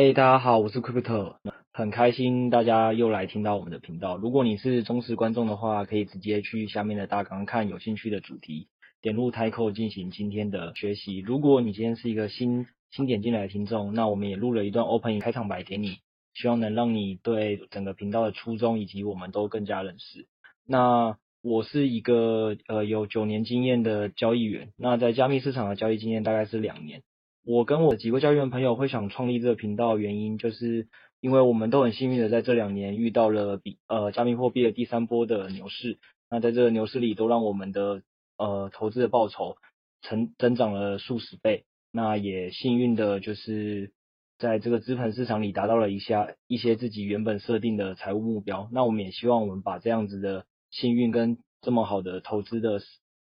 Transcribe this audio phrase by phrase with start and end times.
[0.00, 1.38] 嘿，大家好，我是 Crypto，
[1.72, 4.16] 很开心大家又来听到我们的频道。
[4.16, 8.68] 如果你是忠实观众的话，可以直接去下面的大纲看有兴趣的主题，
[9.02, 11.18] 点入 Title 进行今天的学习。
[11.18, 15.96] 如果你今天是一个新新点进来的听众，那我们也录了一段 Opening 开场白给你，
[16.32, 20.28] 希望能让你对整个频道的初衷以及我们都更加认识。
[20.64, 27.02] 那我是一个呃有九年经验的交易员，那在加密市场的交易经验大概是两年。
[27.44, 30.88] 我跟我几个交易员朋友会想创立这个频道，原因就是
[31.20, 35.98] 因为我们都很幸运的在这两年遇到了比呃加密货币的第三波的牛市，
[36.30, 38.02] 那在这个牛市里都让我们的
[38.36, 39.56] 呃投资的报酬
[40.02, 43.92] 成增长了数十倍，那也幸运的就是
[44.38, 50.46] 在这个资本市场里达到了一下一些自己原本设定的财务目标，那我们也希望我们把这样子的。
[50.70, 52.78] 幸运跟这么好的投资的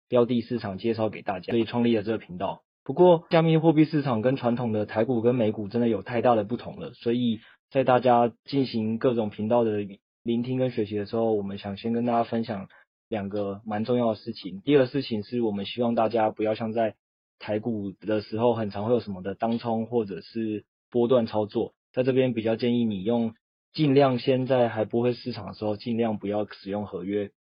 [0.08, 2.62] 标的市场介绍给大家，所以创立了这个频道。
[2.88, 9.86] 不过，加密货币市场跟传统的台股跟美股真的有太大的不同了，所以在大家进行各种频道的
[10.22, 12.68] 聆听跟学习的时候，我们想先跟大家分享
[13.10, 14.62] 两个蛮重要的事情。
[14.62, 16.94] 第二个事情是我们希望大家不要像在
[17.38, 23.34] 台股的时候，很常会有什么的当冲或者是波段操作，在这边比较建议你用。
[23.74, 27.32] 尽量先在还不会市场的时候，尽量不要使用合约，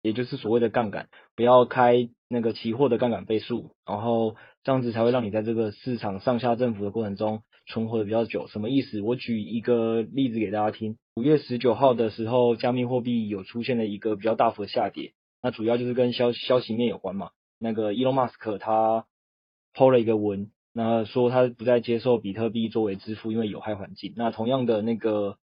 [0.00, 8.46] 也就是所谓的杠杆，不要开那个期货的杠杆倍数，然后这样子才会让你在这个市场上下振幅的过程中存活的比较久。
[8.48, 9.00] 什么意思？
[9.00, 10.96] 我举一个例子给大家听。
[11.16, 17.30] 五月十九号的时候，加密货币有出现了一个比较大幅的下跌，那主要就是跟消消息面有关嘛。
[17.58, 19.06] 那个伊隆马斯克他
[19.74, 24.14] 抛了一个文，那说他不再接受比特币作为支付，因为有害环境。
[24.16, 25.36] 那同样的那个。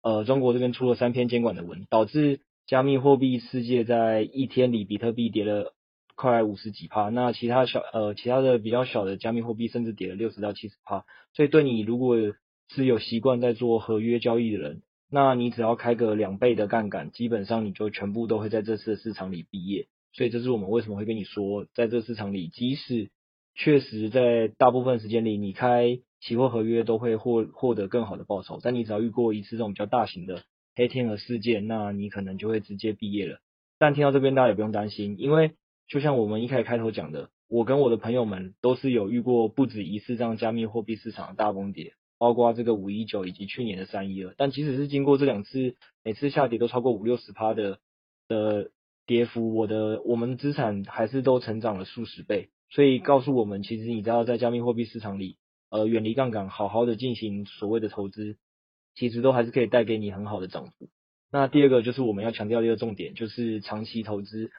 [0.00, 5.74] 呃，中国这边出了三篇监管的文，导致加密货币世界在一天里比特币跌了
[6.18, 12.16] 快五十几趴，那其他小呃其他的比较小的加密货币甚至跌了六十到七十趴，所以对你如果
[12.68, 19.86] 是有习惯在做合约交易的人，那你只要开个两倍的杠杆，基本上你就全部都会在这次的市场里毕业。
[20.12, 23.10] 所以这是我们为什么会跟你说，在这市场里，即使
[23.54, 26.00] 确实在大部分时间里你开。
[26.20, 30.42] 期货合约都会获获得更好的报酬，但你只要遇过一次这种比较大型的
[30.74, 33.38] 黑天鹅事件，那你可能就会直接毕业了。
[33.78, 35.52] 但听到这边大家也不用担心，因为
[35.88, 44.34] 就像我们一开始开头讲的，我跟我的朋友们都是有遇过不止一次这样加密货币市场的大崩跌，包括这个五一九以及去年的三一二。
[44.36, 47.78] 但即使是经过这两次，每次下跌都超过五六十趴的
[48.28, 48.70] 的
[49.06, 52.50] 跌幅，我的我们的资产还是都成长了数十倍。
[52.70, 55.36] 所以告诉我们，其实你知道在加密货币市场里。
[55.70, 58.38] 呃，远离杠杆，好好的进行所谓的投资，
[58.94, 60.88] 其实都还是可以带给你很好的涨幅。
[61.30, 64.50] 那第二个就是我们要强调的一个重点，就是长期投资，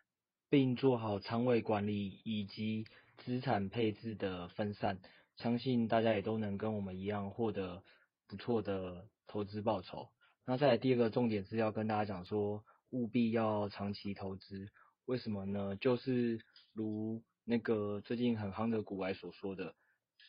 [0.50, 2.86] 并做好仓位管理以及
[3.18, 5.00] 资产配置的分散。
[5.38, 7.84] 相信大家也都能跟我们一样获得
[8.28, 10.10] 不错的投资报酬。
[10.46, 14.70] 那再来第二个重点是要跟大家讲说，务必要长期投资。
[15.06, 15.76] 为什么呢？
[15.76, 16.42] 就是
[16.74, 19.76] 如那个最近很夯的股外所说的。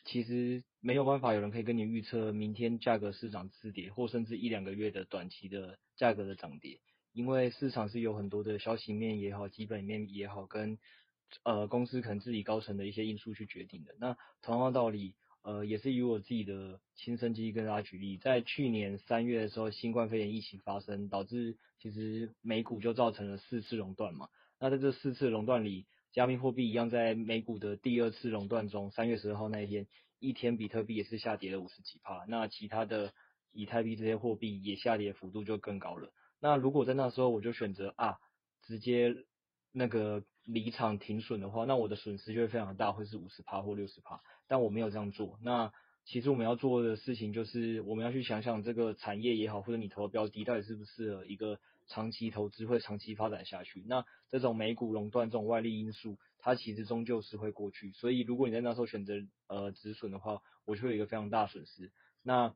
[0.05, 6.79] 其实没有办法，有人可以跟你预测明天价格是涨是跌，或甚至一两个月的短期的价格的涨跌，
[7.13, 10.77] 因为市场是有很多的消息面也好，基本面也好，跟
[11.43, 13.95] 呃公司可能自己高层的一些因素去决定的。
[13.99, 24.29] 那同样道理，呃，也是以我自己的亲身经历跟大家举例，在去年三月的时候，新冠肺炎疫情发生，导致其实美股就造成了四次熔断嘛。
[24.59, 29.87] 那在这四次熔断里，加密货币一样，在美股的第二次熔断中，三月十二号那一天，
[30.19, 32.23] 一天比特币也是下跌了五十几帕。
[32.27, 33.11] 那其他的
[33.51, 36.13] 以太币这些货币也下跌幅度就更高了。
[36.41, 38.17] 那如果在那时候我就选择啊，
[38.63, 39.15] 直接
[39.71, 44.19] 那个离场停损的话，那我的损失就会非常大，会是五十趴或六十趴。
[44.47, 45.39] 但我没有这样做。
[45.41, 45.71] 那
[46.03, 51.59] 其实我们要做的事情就是，我们要去想想这个产业也好，或者你投的标的到底是不是一个。
[51.87, 57.91] 长期投资会长期发展下去，那这种美股垄断这种外力因素，它其实终究是会过去。
[57.91, 59.15] 所以如果你在那时候选择
[59.47, 61.91] 呃止损的话，我就有一个非常大损失。
[62.23, 62.55] 那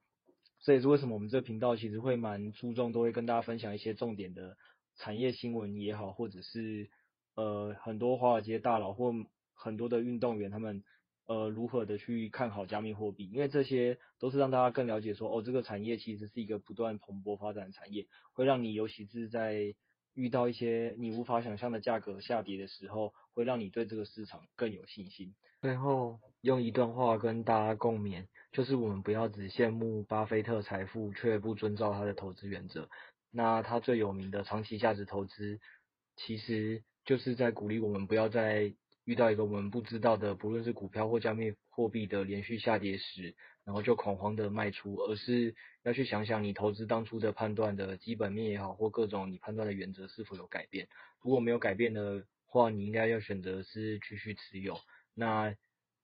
[0.66, 4.58] 这也是为什么我们这个频道其实会蛮注重，都会跟大家分享一些重点的
[4.97, 6.90] 产业新闻也好，或者是
[7.35, 9.14] 呃很多华尔街大佬或
[9.53, 10.84] 很多的运动员他们。
[11.28, 13.28] 呃，如何的去看好加密货币？
[13.32, 19.73] 因为这些都是让大家更了解说，哦，这个产业其实是一个不断蓬勃发展的产业，会让你尤其是在
[20.14, 25.34] 遇到一些你无法想象的价格下跌的时候，会让你对这个市场更有信心。
[25.62, 32.90] 最后用一段话跟大家共勉，就是我们不要只羡慕巴菲特财富，却不遵照他的投资原则。
[33.29, 35.59] 那他最有名的长期价值投资，
[36.16, 38.73] 其实就是在鼓励我们不要再。
[39.03, 45.53] 遇到一个我们不知道的，不论是股票或加密货币的连续下跌时，然后就恐慌的卖出，而是
[45.84, 50.87] 要去想想你投资当初的判断的基本面也好，或各种你判断的原则是否有改变。
[51.22, 54.79] 如果没有改变的话，你应该要选择是继续持有。
[55.13, 55.55] 那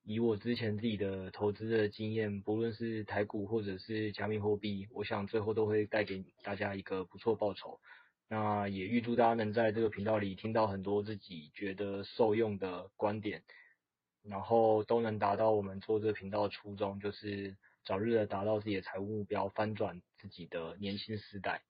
[0.04, 7.78] 以我之前自己的投资的经验，不论是台股或者是加密货币，我想最后都会带给大家一个不错报酬。
[8.26, 13.44] 那也预祝大家能在这个频道里听到很多自己觉得受用的观点，
[14.24, 21.62] 然后都能达到我们做这个频道的初衷，就是早日的达到自己的财务目标，翻转自己的年轻时代。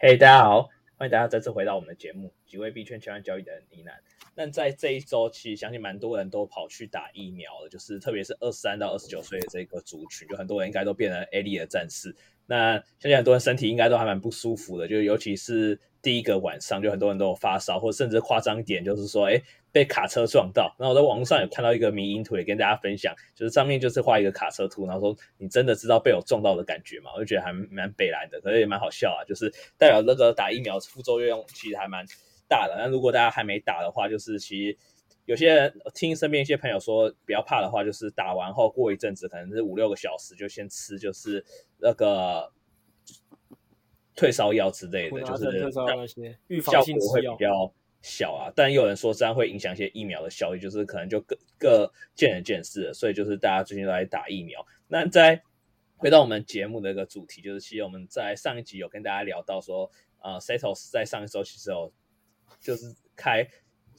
[0.00, 4.17] 嘿，大家好，欢迎大家再次回到我们的节目，几位币圈千万交易的呢喃。
[4.38, 12.14] 那在这一周，其实相信蛮多人都跑去打疫苗了，就是特别是二十三到二十九岁的这个族群，就很多人应该都变成 AD 的战士。
[12.46, 19.42] 那相信很多人身体应该都还蛮不舒服的，就尤其是第一个晚上，就很多人都有发烧，或甚至夸张一点，就是说，哎，
[19.72, 20.72] 被卡车撞到。
[20.78, 27.10] 然后我在网络上有看到一个迷因图，也跟大家分享，就是上面就是画一个卡车图，然后说你真的知道被我撞到的感觉吗？
[27.16, 32.06] 我就觉得还蛮北蓝的，可是也蛮好笑啊，就是代表那个打疫苗副作用其实还蛮。
[32.48, 34.78] 大了，那如果大家还没打的话，就是其实
[35.26, 41.44] 有些人听身边一些朋友说，比较怕的话，就是打完后过一阵子，可能是五六个小时就先吃，就是
[41.76, 42.50] 那个
[44.16, 45.70] 退烧药之类的，就是
[46.46, 48.50] 预防性会比较小啊。
[48.56, 52.94] 但有人说这样会影响一些疫苗的效益，就是可能就各各见仁见智了。
[52.94, 54.66] 所以就是大家最近都在打疫苗。
[54.86, 55.42] 那在
[55.98, 59.90] 回到我们节目的一个主题，就是其实我们在上一集有跟大家聊到说，
[60.22, 61.92] 呃，Setos 在上一周其实有。
[62.60, 63.48] 就是开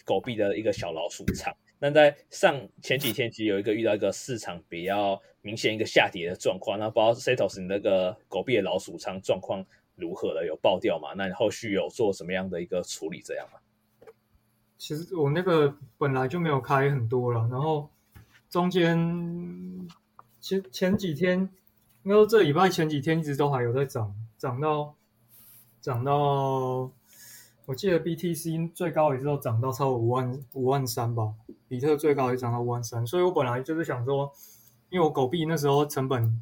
[0.06, 1.56] 狗币的一个小老鼠仓。
[1.82, 6.78] 那在上前几天，其实有一个遇到一个市场比较明显一个下跌的状况。
[6.78, 9.66] 那不知道 Setos 你那个狗币的老鼠仓状况
[9.96, 10.46] 如何了？
[10.46, 11.14] 有爆掉吗？
[11.16, 13.22] 那你后续有做什么样的一个处理？
[13.24, 13.60] 这样吗？
[14.78, 17.90] 其实我那个本来就没有开很多了，然后
[18.50, 19.88] 中间
[20.42, 21.50] 前前几天，
[22.04, 24.96] 应该说这礼拜前几天一直都还有在涨，涨到
[25.80, 26.92] 涨到。
[27.70, 31.32] 我记得 BTC 最高也是要涨到超过五万五万三吧，
[31.68, 34.34] 比特最高也涨到五万三，所以我本来就是想说，
[34.90, 36.42] 因为我狗币那时候成本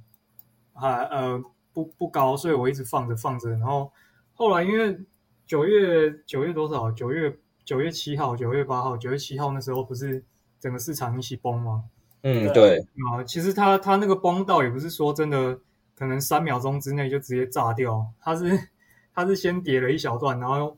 [0.74, 1.38] 还呃
[1.74, 3.92] 不不高，所以我一直放着放着，然后
[4.36, 4.98] 后来因为
[5.46, 6.90] 九月九月多少？
[6.94, 10.24] 九月九月七号、九月八号、九月七号那时候不是
[10.62, 11.84] 整个市场一起崩吗？
[12.22, 12.80] 嗯，对
[13.12, 15.60] 啊，其实它它那个崩到也不是说真的，
[15.94, 18.70] 可能三秒钟之内就直接炸掉，它是
[19.14, 20.78] 它是先跌了一小段，然后。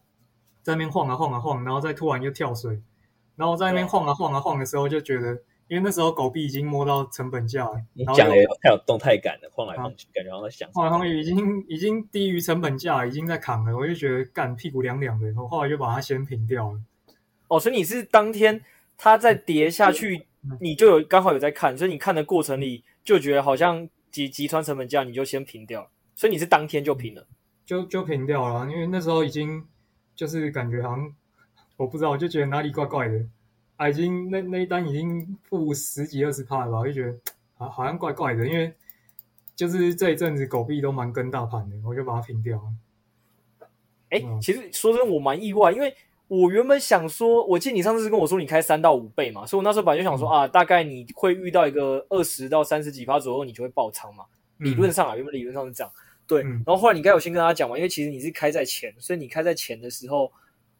[0.69, 2.79] 在那边晃啊晃啊晃，然后再突然又跳水，
[3.35, 5.33] 然后在那边晃啊晃啊晃的时候，就觉得，
[5.67, 16.79] 因为那时候狗币已经摸到成本价了，你讲的太有动态感了，晃来晃去，啊、感觉好像在想，晃来晃去已经已经低于成本价，已经在扛了，我就觉得干屁股凉凉的，我后来就把它先平掉了。
[17.47, 18.61] 哦，所以你是当天
[18.95, 27.25] 它在跌下去，嗯、你就有刚好有在看，所以你看的过程里就觉得好像集集穿成本价，你就先平掉了，所以你是当天就平了，
[27.65, 29.65] 就就平掉了，因为那时候已经。
[30.19, 31.15] 就是感觉好像
[31.77, 33.25] 我不知道，我就觉得哪里怪怪的，
[33.77, 37.17] 啊，已经那那一单已经负十几二十趴了吧，我就觉得
[37.55, 38.73] 好好像怪怪的，因为
[39.55, 42.63] 就是这一阵子狗币都蛮跟大盘的，我就把它平掉了。
[44.09, 45.95] 哎、欸，嗯、其实说真的，我蛮意外，因为
[46.27, 54.25] 我原本想说，我记得你上次是跟我说你开三到五倍嘛，所以我那时候本来就想说、嗯、啊，大概你会遇到一个二十到三十几趴左右，你就会爆仓嘛。
[54.57, 55.89] 理论上啊，原本理论上是这样。
[56.29, 60.31] 对，然后后来你该有先跟他讲嘛，因为其实你是开在前，所以你开在前的时候，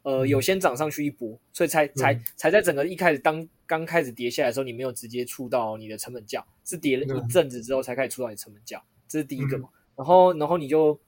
[0.04, 9.68] 呃，有先涨上去一波，所以才才才在整个一开始当刚开始跌下来的时候，你没有直接触到你的成本价，是跌了一阵子之后才开始触到你成本价，这是第一个嘛。
[9.96, 11.00] 然后然后你就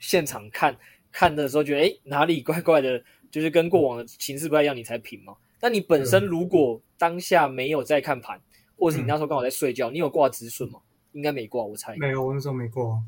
[0.00, 0.76] 现场看
[1.12, 5.36] 看的时候觉得，诶，哪里怪怪的，就是跟过往的形式不太一样，你才平嘛。
[5.60, 8.40] 那你本身如果当下没有在看盘，
[8.76, 10.80] 或者是你那时候刚好在睡觉，你有挂止损吗？
[11.12, 11.96] 应该没挂，我猜。
[11.96, 13.00] 没有，我那时候没挂。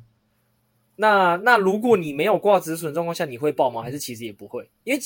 [1.00, 3.80] 那那如果你没有挂止损状况下，你会爆吗？
[3.80, 4.68] 还是其实也不会？
[4.84, 5.00] 因为，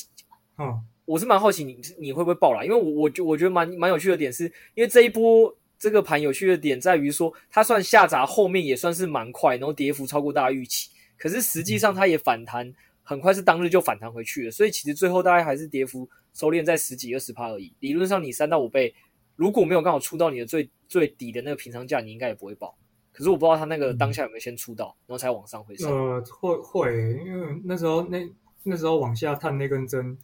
[0.58, 2.64] 嗯，我是蛮好奇你你会不会爆啦？
[2.64, 12.74] 因为我我觉我觉得蛮蛮有趣的点是，因为这一波这个盘有趣的点在于说，它算下砸后面也算是蛮快，然后跌幅超过大家预期，可是实际上它也反弹
[13.04, 17.72] 很快，是当日就反弹回去了，所以其实最后大概还是跌幅收敛在十几二十趴而已。
[17.78, 18.92] 理论上你三到五倍
[19.36, 22.76] 如果没有刚好出到你的最最底的那个平仓价，你应该也不会爆。
[23.14, 25.88] 可是我不知道他那个当下有没有先出道，然后才往上回升。
[25.88, 28.28] 呃，会会，因为那时候那
[28.64, 30.18] 那时候往下探那根针，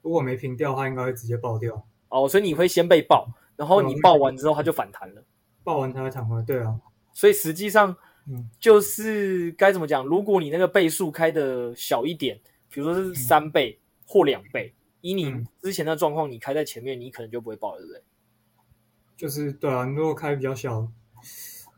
[0.00, 1.84] 如果没平掉，它应该会直接爆掉。
[2.08, 5.24] 哦，所以你会先被爆，然后你爆完之后它就反弹了。
[5.64, 6.80] 爆完它会弹回来，对啊。
[7.12, 7.94] 所以实际上，
[8.28, 10.06] 嗯，就是该怎么讲？
[10.06, 18.02] 如果你那个倍数开的小一点，比如说是三倍或两倍，以你之前的状况，你开在前面，你可能就不会爆了，对不对？
[19.16, 20.88] 就是对啊，你如果开比较小，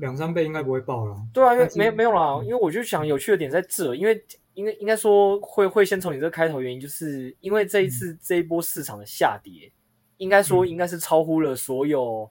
[0.02, 1.16] 两三倍应该不会爆了。
[1.32, 4.20] 对啊，因为没没有啦，因为我就想有趣的点在这，因为
[4.54, 9.72] 应该应该说会会先从你这个开头原因，就是因为这一次、嗯、这一波市场的下跌，
[10.16, 12.28] 应该说应该是超乎了所有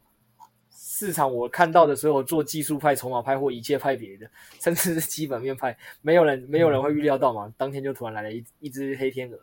[0.69, 9.39] 市场我看到的所有做技术派、筹码派或一切派别的，甚至是基本面派，没有人没有人会预料到嘛，当天就突然来了一一只黑天鹅。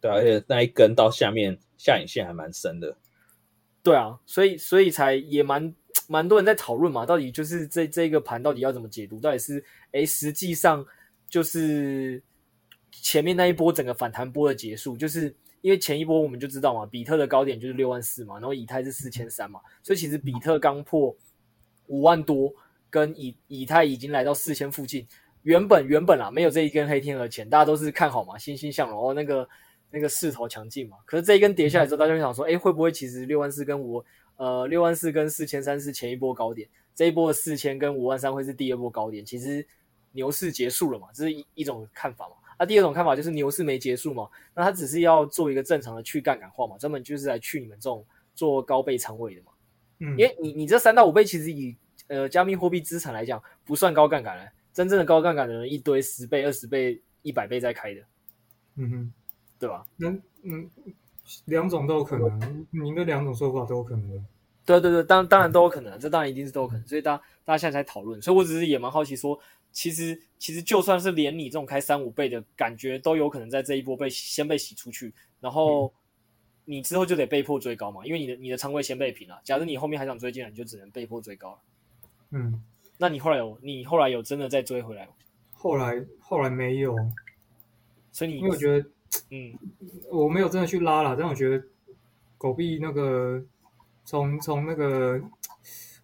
[0.00, 2.96] 对啊，而且那一根到下面下影线还蛮深的。
[3.82, 5.74] 对啊，所以所以才也蛮
[6.08, 9.20] 蛮多人在讨论嘛，到底就是这这个盘到底要怎么解读？
[9.20, 10.84] 到底是诶，实际上
[11.28, 12.22] 就是
[12.90, 21.14] 前面那一波整个反弹波的结束，就是因为前一波我们就知道嘛，比特的高点就是六万四嘛，然后以太是四千三嘛，所以其实比特刚破
[21.86, 22.52] 五万多，
[22.90, 25.06] 跟以以太已经来到四千附近，
[25.42, 29.48] 原本原本啊没有这一根黑天鹅前，大家都是看好嘛，欣欣向荣哦那个。
[29.94, 34.02] 那个势头强劲嘛，可是这一根跌下来之后，大家就想说，哎，会不会其实六万四跟五
[34.42, 39.24] 呃六万四跟四千三是前一波高点，这一波的四千跟五万三会是第二波高点？
[39.24, 39.64] 其实
[40.10, 42.34] 牛市结束了嘛，这是一一种看法嘛。
[42.58, 49.52] 那、啊、第二种看法就是牛市没结束嘛，那它只是要做一个正常的去杠杆化嘛，专门就是来去你们这种做高倍仓位的嘛。
[50.00, 51.76] 嗯，因为你你这三到五倍其实以
[52.08, 58.00] 呃加密货币资产来讲不算高杠杆了，真正的高杠杆的人一堆十倍、二十倍、一百倍在开的。
[58.74, 59.12] 嗯哼。
[59.58, 59.86] 对吧？
[59.96, 60.08] 那
[60.42, 60.68] 嗯，
[61.44, 64.26] 两种都有可能，你的两种说法都有可能。
[64.64, 66.86] 对对对，当当然都有可能，这当然一定是都有可能。
[66.86, 69.42] 所以大家大家现在才讨论，所以我只是也蛮好奇说，说
[69.72, 75.92] 其实其实就算是连你这种开三五倍的感觉，都有可能在这一波被先被洗出去，然后
[76.64, 79.40] 你之后就得被迫追高嘛，因为你的你的仓位先被平了。
[79.42, 81.58] 假如你后面还想追进来，你就只能被迫追高了。
[82.30, 82.62] 嗯，
[82.98, 85.12] 那你后来有你后来有真的再追回来吗？
[85.52, 86.96] 后来后来没有，
[88.10, 88.88] 所以你因为我觉得。
[89.30, 89.52] 嗯，
[90.10, 91.62] 我没有真的去拉了，但我觉得
[92.38, 93.42] 狗币那个
[94.04, 95.20] 从从那个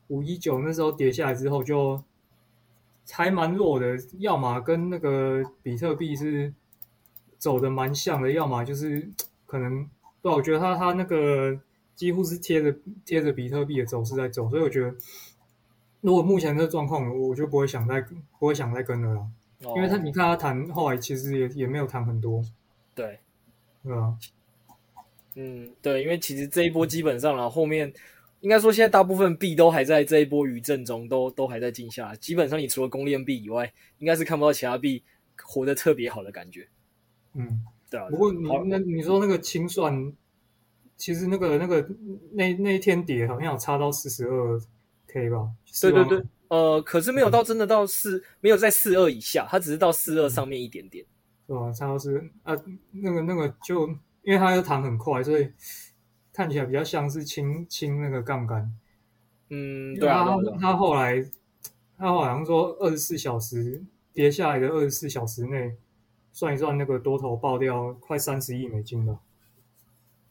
[0.09, 2.02] 五一九那时候跌下来之后，就
[3.11, 3.99] 还蛮弱的。
[4.19, 6.52] 要么跟那个比特币是
[7.37, 9.11] 走的蛮像的，要么就是
[9.47, 9.88] 可能
[10.23, 11.59] 对，我觉得它它那个
[11.95, 14.95] 几乎是贴着贴着比特币的走势在走，所以我觉得
[16.00, 18.00] 如果目前这个状况，我就不会想再
[18.38, 19.26] 不会想再跟了啦。
[19.64, 22.43] 哦，因为他你看他谈后来其实也也没有谈很多。
[22.95, 23.21] 对，
[23.85, 24.17] 嗯，
[25.40, 27.92] 嗯，对，因为其实这一波基本上了，后面
[28.40, 32.12] 应该说现在大部分币都还在这一波余震中，都都还在静下。
[32.16, 35.00] 基本上你除了公链币以外，应该是看不到其他币
[35.40, 36.66] 活得特别好的感觉。
[37.35, 38.09] 嗯，对啊。
[38.11, 40.12] 不过你那你说那个清算，
[40.97, 41.88] 其实那个那个
[42.33, 44.61] 那那一天跌好像有差到四十二
[45.07, 45.49] K 吧？
[45.80, 51.07] 对对对，呃，可是没有到真的到四，没有在四二以下，它只是到四二上面一点点。
[51.47, 51.73] 是吧？
[51.73, 52.57] 差不多是啊，
[52.90, 53.88] 那个那个就
[54.28, 55.50] 因为它又弹很快，所以
[56.35, 58.70] 看起来比较像是清清那个杠杆。
[59.49, 60.26] 嗯，对啊。
[60.61, 61.25] 他后来
[61.97, 63.82] 他好像说二十四小时
[64.12, 65.75] 跌下来的二十四小时内
[66.30, 69.18] 算一算，那个多头爆掉快三十亿美金了。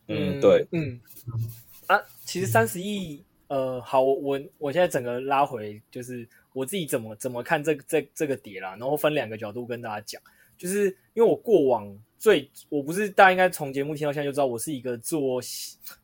[0.06, 1.02] 嗯，对，嗯
[1.88, 10.22] 啊，其实三十亿，呃，好，我我我现在整个拉回，就是我自己怎么怎么看这个这这个跌啦，然后分两个角度跟大家讲。
[10.56, 10.86] 就是
[11.16, 15.40] 因为我过往最，我不是大家应该从节目听到现在就知道，我是一个做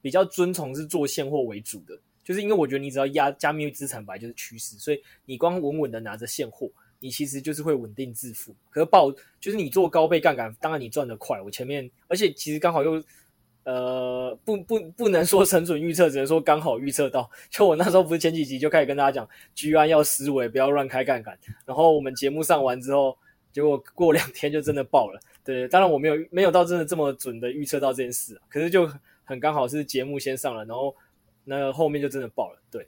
[0.02, 8.56] 比较遵从是做现货为主的，就是因为我觉得你只要压加密资产本来就是趋势，所以你光稳稳的拿着现货，你其实就是会稳定致富。
[8.70, 11.42] 可是爆就是你做高倍杠杆，当然你赚得快。
[11.42, 13.04] 我前面而且其实刚好又
[13.64, 17.30] 呃不不不能说神准预测，只能说刚好预测到。
[17.50, 21.36] 就我那时候不是前几集就开始跟大家讲，居安要思危，不要乱开杠杆。
[21.66, 23.18] 然后我们节目上完之后。
[23.52, 28.90] 结果过两天就真的爆了，对，当然我没有没有到真的这么准的预测到这件事啊，可是就
[29.24, 30.96] 很刚好是节目先上了，然后
[31.44, 32.88] 那后面就真的爆了，对，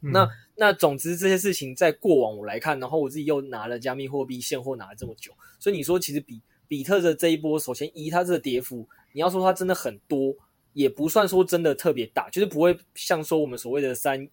[0.00, 10.34] 嗯、那那总之这些事情在过往我来看，然后我自己又拿了加密货币现货拿了这么久，所以你说其实比比特的这一波，首先一它这个跌幅，你要说它真的很多，
[10.72, 14.26] 也不算说真的特别大，就是不会像说我们所谓的三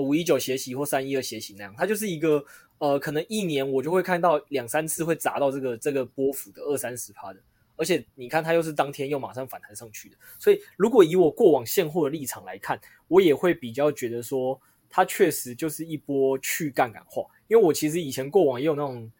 [0.00, 2.44] 五一九血洗或三一二血洗那样，它就是一个。
[2.80, 7.38] 呃，可能一年我就会看到两三次会砸到这个这个波幅的二三十趴的，
[7.76, 19.12] 而且你看它又是当天又马上反弹上去的，所以如果以我过往现货的立场来看，我也会比较觉得说它确实就是一波去杠杆化，因为我其实以前过往也有那种，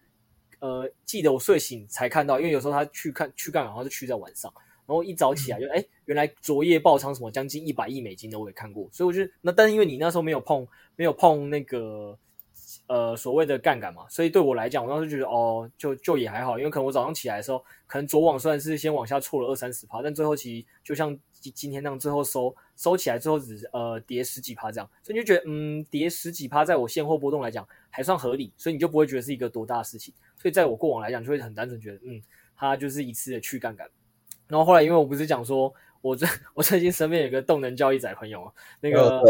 [0.57, 4.51] 呃，记得我睡醒才看到，因为有时候它去看去杠杆，化是去在晚上，
[4.85, 12.17] 然后一早起来就哎、嗯，原来昨夜爆仓什么将近一百亿美金的我也看过，所以我觉得那但是因为你那时候没有碰没有碰那个。
[12.87, 32.21] 呃所谓的杠杆嘛，所以对我来讲，我当时觉得哦，就就也还好，因为可能我早上起来的时候，可能昨晚虽然是先往下挫了二三十趴，但最后其实就像今今天那样，最后收收起来之后只呃跌十几趴这样，所以你就觉得嗯跌十几趴，在我现货波动来讲还算合理，所以你就不会觉得是一个多大的事情，所以在我过往来讲就会很单纯觉得嗯，
[32.55, 33.85] 它就是一次的去杠杆。
[34.51, 39.01] 然后后来因为我不是讲说我最我最近身边有个动能交易仔朋友啊，那个。
[39.01, 39.23] 哦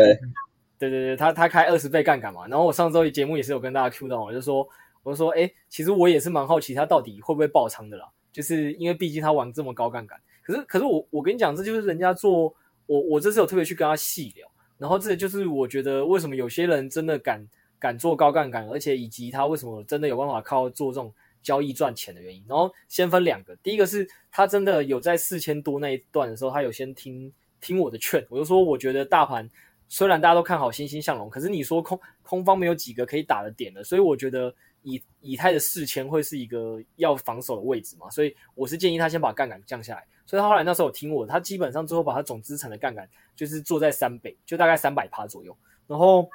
[0.81, 4.67] 对对对对，他他开二十倍杠杆嘛，然后我上周节目也是有跟大家 Q 到，我就说
[5.03, 12.51] 我就说，哎，其实我也是蛮好奇他到底会不会爆仓的啦，就是因为毕竟他玩这么高杠杆，可是可是我我跟你讲，这就是人家做，
[12.87, 14.49] 我我这次有特别去跟他细聊，
[14.79, 17.47] 然后这就是我觉得为什么有些人真的敢
[17.77, 29.49] 敢做高杠杆，而且以及他为什么真的有办法靠做这种交易赚钱的原因，然后先分两个，第一个是他真的有在四千多那一段的时候，他有先听听我的劝，我就说我觉得大盘。
[29.93, 40.07] 虽然大家都看好欣欣向荣，可是你说空空方没有几个可以打的点了，所以我觉得以以太的四千会是一个要防守的位置嘛，所以我是建议他先把杠杆降下来。
[40.25, 43.05] 所以他后来那时候有听我，他基本上最后把他总资产的杠杆
[43.35, 45.53] 就是做在三倍，就大概三百趴左右，
[45.87, 46.29] 然后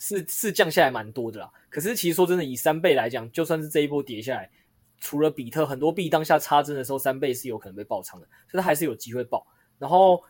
[0.00, 1.48] 是是降下来蛮多的啦。
[1.68, 4.50] 可是其实说真的，以三倍来讲，就算是这一波跌下来，
[4.98, 9.46] 除了比特很多币当下插针的时候，三倍是有可能被爆仓的，所以他还是有机会爆。
[9.78, 10.20] 然后。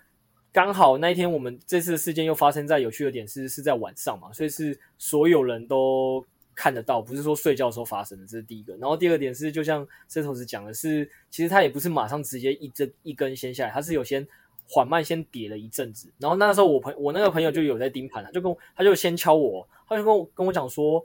[0.53, 8.77] 刚好那一天我们这次的事件又发生在有趣的点是是在晚上嘛，所以是所有人都看得到，不是说睡觉的时候发生的，这是第一个。
[8.79, 14.27] 然后第二个点是，就像 Setos 讲的是，其实他也不是马上直接一针一根先下来，他是有先
[14.71, 16.13] 缓慢先跌了一阵子。
[16.19, 21.05] 然后那时候我朋我那个朋友就有在盯盘，他就跟我他就先敲我，他就跟我跟我讲说，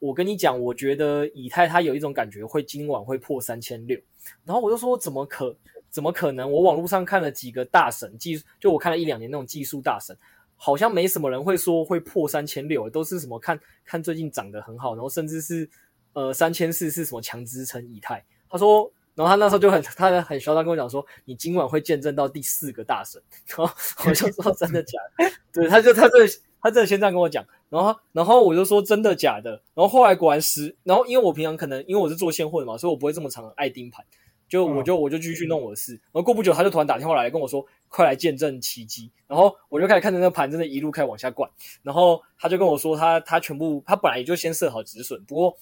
[0.00, 3.96] 我跟你讲，我觉得以太它有一种感觉会今晚会破三千六，
[4.44, 5.56] 然后我就说怎么可。
[5.90, 6.52] 怎么可能？
[6.52, 10.14] 我网络上看了几个大神技，就我看了一两年那种技术大神，
[10.54, 15.68] 好像没什么人会说会破三千六，都是什么看看最近涨得很好，然后甚至是
[16.12, 18.22] 呃三千四是什么强支撑以太。
[18.50, 23.20] 他说，然后他那时候就很他很嚣张跟我讲说，你今晚会见证到第四个大神。
[23.56, 23.64] 然后
[24.06, 25.28] 我就 说真的假的？
[25.52, 26.18] 对，他就他这
[26.62, 29.50] 他这先这样跟我讲，然后然后我就说真的假的？
[29.74, 34.04] 然后后来果然是，然后因为我平常可能因为我是做现货的嘛，所以我不会这么常爱盯盘。
[34.48, 39.10] 就我就我就继续弄我的事，然后过不久他就突然打电话来跟我说，快来见证奇迹。
[39.26, 41.50] 然后我就开始看着那个盘，真的一路开始往下灌。
[41.82, 45.54] 然后他就跟我说他，他他全部他本来也就先设好止损，不过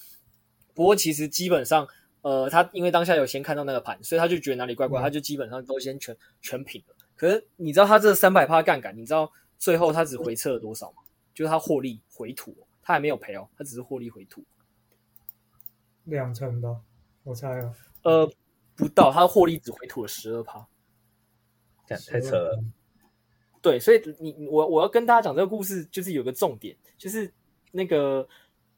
[0.73, 1.85] 不过其实基本上，
[2.27, 6.95] 呃，他因为当下有先看到那个盘，所以他就觉得哪里怪怪，他就基本上都先全全平了。
[7.15, 10.97] 可是你知道他这三百趴杠杆，你知道最后他只回撤了多少吗？
[11.33, 14.43] 就是他获利回吐，他还没有赔哦，他只是获利回吐
[16.03, 16.81] 两成吧，
[17.23, 18.31] 我猜啊，呃。
[18.79, 20.67] 不到，他获利只回吐了十二趴，
[21.87, 22.63] 太扯了。
[23.59, 27.33] 对，所以你我我要跟大家讲这个故事，就是有个重点，就是
[27.71, 28.29] 那个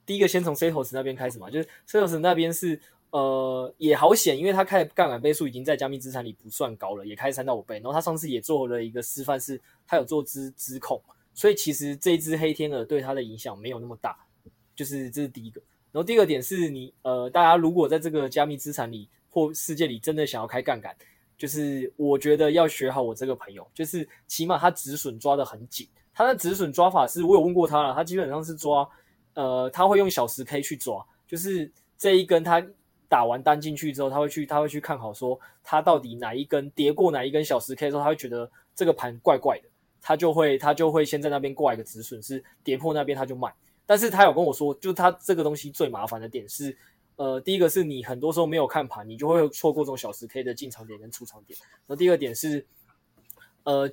[0.06, 2.80] 第一个先从 Setos 那边开始嘛，就是 Setos 那边是
[3.12, 7.76] 呃也好险，因为他开杠杆倍数已经在加密资产里不算高了，也开三到五倍。
[7.76, 11.02] 然后他上次也做了一个示范，是他有做资资控，
[11.34, 14.18] 所以其实这一只黑天鹅对他的影响没有那么大，
[14.76, 15.62] 就是这是第一个。
[15.92, 19.08] 然后第二个点是你呃大家如果在这个加密资产里。
[19.32, 20.92] 或世界里真的想要开杠杆，
[21.38, 25.88] 就是我觉得要学好我这个朋友，就是起码他止损抓得很紧。
[26.16, 28.90] 他的止损抓法是我有问过他了，他基本上是抓，
[29.36, 32.60] 呃，他会用小时 K 去抓，就是这一根他
[33.10, 39.68] 打完单进去之后，他会去他会去看好说他到底哪一根跌过哪一根小时 K 之后，他会觉得这个盘怪怪的，
[40.02, 43.54] 他就会他就会先在那边挂一个止损，是跌破那边他就卖。
[43.86, 46.78] 但是他有跟我说，就他这个东西最麻烦的点是。
[47.16, 51.60] 呃，第一个是你很多时候没有看盘，你就会错过这种小时 K 的进场点跟出场点。
[51.86, 52.66] 那第二点是，
[53.66, 53.92] 呃，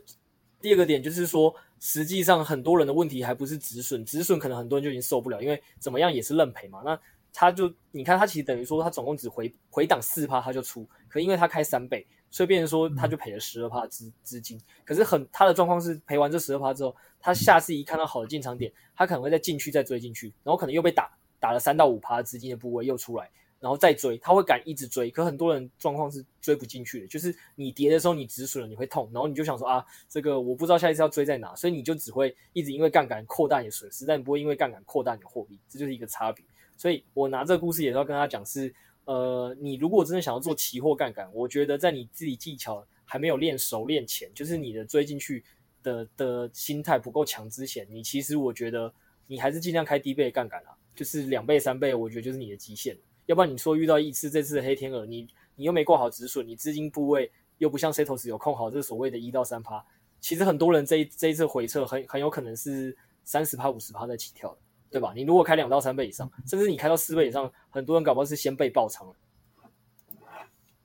[0.61, 6.83] 第二个点就是说，实际上很多人的问题还不是止损，止损可能很多人就已经受不了，因为怎么样也是认赔嘛。
[6.85, 6.97] 那
[7.39, 14.59] 他就你看，他其实等于说他总共只回回档四趴他就出，可因为他开三倍，所以变成说他就赔了十二趴资资金。
[14.85, 21.11] 可是很他的状况是赔完这十二趴之后，他下次一看到好的进场点，他可能会再进去再追进去，然后可能又被打。
[21.39, 25.11] 打了三到五趴资金的部位又出来，然后再追，他会敢一直追。
[25.11, 36.43] 可很多人状况是追不进去的，就是你跌的时候你止损了，你会痛，然后你就想说啊，这个我不知道下一次要追在哪，所以你就只会一直因为杠杆扩大你的损失，但你不会因为杠杆扩大你的获利，这就是一个差别。
[36.77, 45.45] 所以我拿这个故事也是要跟他讲是，呃，你如果真的想要做期货杠杆，我觉得在你自己技巧还没有练熟练前，就是你的追进去
[45.83, 48.93] 的的心态不够强之前，你其实我觉得
[49.27, 50.77] 你还是尽量开低倍杠杆啊。
[50.95, 52.97] 就是两倍三倍，我觉得就是你的极限。
[53.27, 59.85] 要不然你说遇到一次这次的黑天鹅，你你又没挂好止损，你资金部位又不像 Setos 有控好这所谓的一到三趴，
[60.23, 64.59] 其实很多人这一这一次回撤很很有可能是三十趴五十趴在起跳的。
[64.91, 65.13] 对吧？
[65.15, 69.15] 你如果开两到三倍以上，甚至你开到四倍以上，很多人搞不好是先被爆仓了。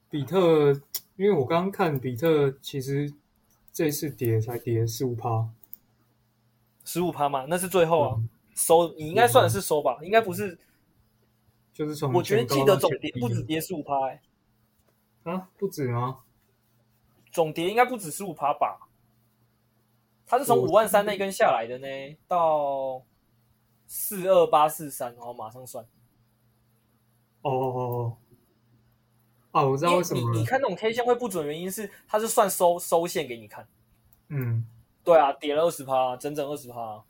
[0.10, 0.74] 比特，
[1.16, 3.14] 因为我刚刚看比特，其实
[3.72, 5.48] 这次跌才跌十五趴，
[6.84, 7.46] 十五趴嘛？
[7.48, 10.60] 那是最后啊，嗯、收你应该算的是收吧，嗯、应该不是，
[11.74, 14.22] 就是从我觉得记得总跌不止跌十五趴，哎，
[15.24, 16.20] 啊，不止吗？
[17.32, 18.90] 总跌应该不止十五趴吧？
[20.26, 21.88] 它是从五万三那根下来的呢，
[22.28, 23.02] 到
[23.94, 25.84] 四二八四三，然后马上算。
[27.42, 28.18] 哦哦哦。
[29.52, 33.68] 哦，我知道为什么你你看那种 K 线会不准，原因是它是算收收线给你看。
[34.30, 34.66] 嗯，
[35.04, 37.04] 对啊，跌了二十趴，整整二十趴，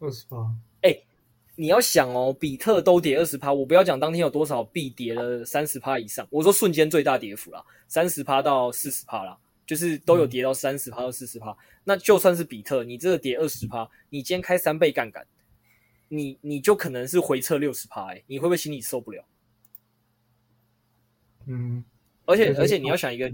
[0.00, 0.36] 二十趴。
[0.82, 1.06] 哎、欸，
[1.54, 11.52] 你要想哦，比特都跌二十趴，我不要讲当天有多少币跌了三十趴以上，我说瞬间最大跌幅啦，三十趴到四十趴啦，就是都有跌到三十趴到四十趴。
[11.52, 15.24] 嗯、那就算是比特，你这个跌二十趴，你今天开三倍杠杆，
[16.08, 19.24] 你你就可能是回撤六十趴，哎，你会不会心里受不了？
[21.46, 21.84] 嗯，
[22.24, 23.32] 而且而且你要想一个，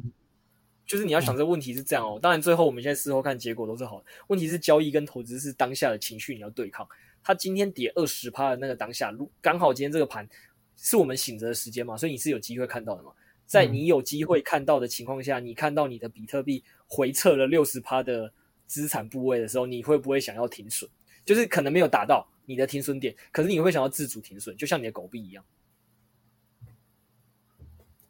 [0.87, 2.19] 就是你要想这个问题是这样哦。
[2.21, 4.07] 当然最后我们现在事后看结果都是好的。
[4.29, 6.87] 问题是交易跟投资是当下的情绪你要对抗。
[7.25, 10.29] 它今天跌二十趴的那个当下，如刚好今天这个盘
[10.77, 13.13] 是我们醒着的时间嘛，所以你是有机会看到的嘛。
[13.47, 18.33] 在你有机会看到的情况下，你看到你的比特币回撤了六十趴的
[18.67, 20.91] 资产部位的时候，你会不会想要停损？
[21.25, 25.45] 就是可能没有达到你的停损点，可是你会想要自主停损，就像你的狗币一样。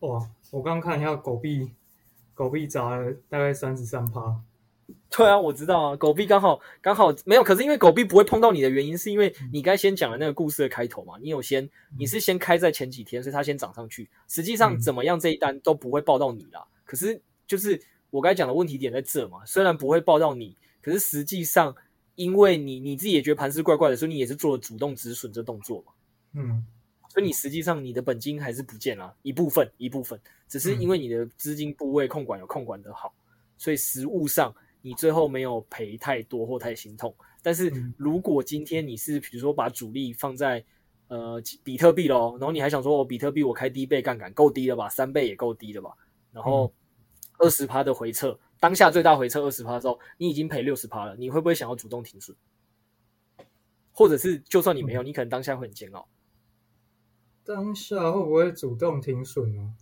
[0.01, 0.29] 哇！
[0.51, 1.71] 我刚刚看一下狗币，
[2.35, 4.43] 狗币砸了大概三十三趴。
[5.09, 11.15] 对啊，我知道啊，狗币刚好刚好没有，可是因为狗币不会碰到你的原因，是因为你该先讲的那个故事的开头嘛。
[11.21, 11.69] 你有先，
[11.99, 14.11] 你是先开在前几天，所以它先涨上去。
[14.29, 16.67] 实际上怎么样，这一单都不会报到你啦。
[16.85, 21.75] 可是就是我该讲的问题点在这嘛，虽然不会报到你，可是实际上
[22.15, 25.93] 因为你你自己也觉得盘势怪怪的，所以你也是做了主动止损这动作嘛。
[26.35, 26.65] 嗯。
[27.09, 33.13] 所以你实际上你的本金还是不见了，一部分一部分，只是因为你的资金部位控管有控管的好，
[33.59, 37.15] 所以实物上你最后没有赔太多或太心痛。
[37.43, 40.65] 但是如果今天你是比如说把主力放在
[41.09, 45.91] 呃比特币咯，然后你还想说我比特币我开低倍杠杆够低了吧，三倍也够低了吧，
[46.33, 46.73] 然后
[47.39, 52.37] 二十趴的回撤，当下最大回撤二十趴的时候，你已经赔六十趴了，你会不会想要主动停损？
[53.91, 56.07] 或者是就算你没有，你可能当下会很煎熬。
[57.43, 59.75] 当下会不会主动停损呢？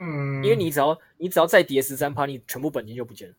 [0.00, 3.34] 嗯，因为你只要你只要再跌十三趴，你全部本金就不见了。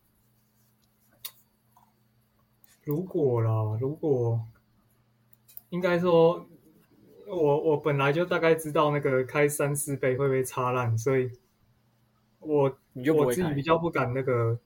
[2.82, 4.48] 如果啦，如果
[5.70, 6.50] 应该说，
[7.28, 11.30] 我我本来就大概知道那个开三四倍会被插烂，所以
[12.46, 12.78] 我
[13.14, 14.60] 我自己比较不敢那个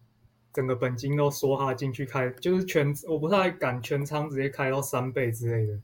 [0.54, 5.80] 整个本金都梭哈进去开，就是全我不太敢全仓直接开到三倍之类的。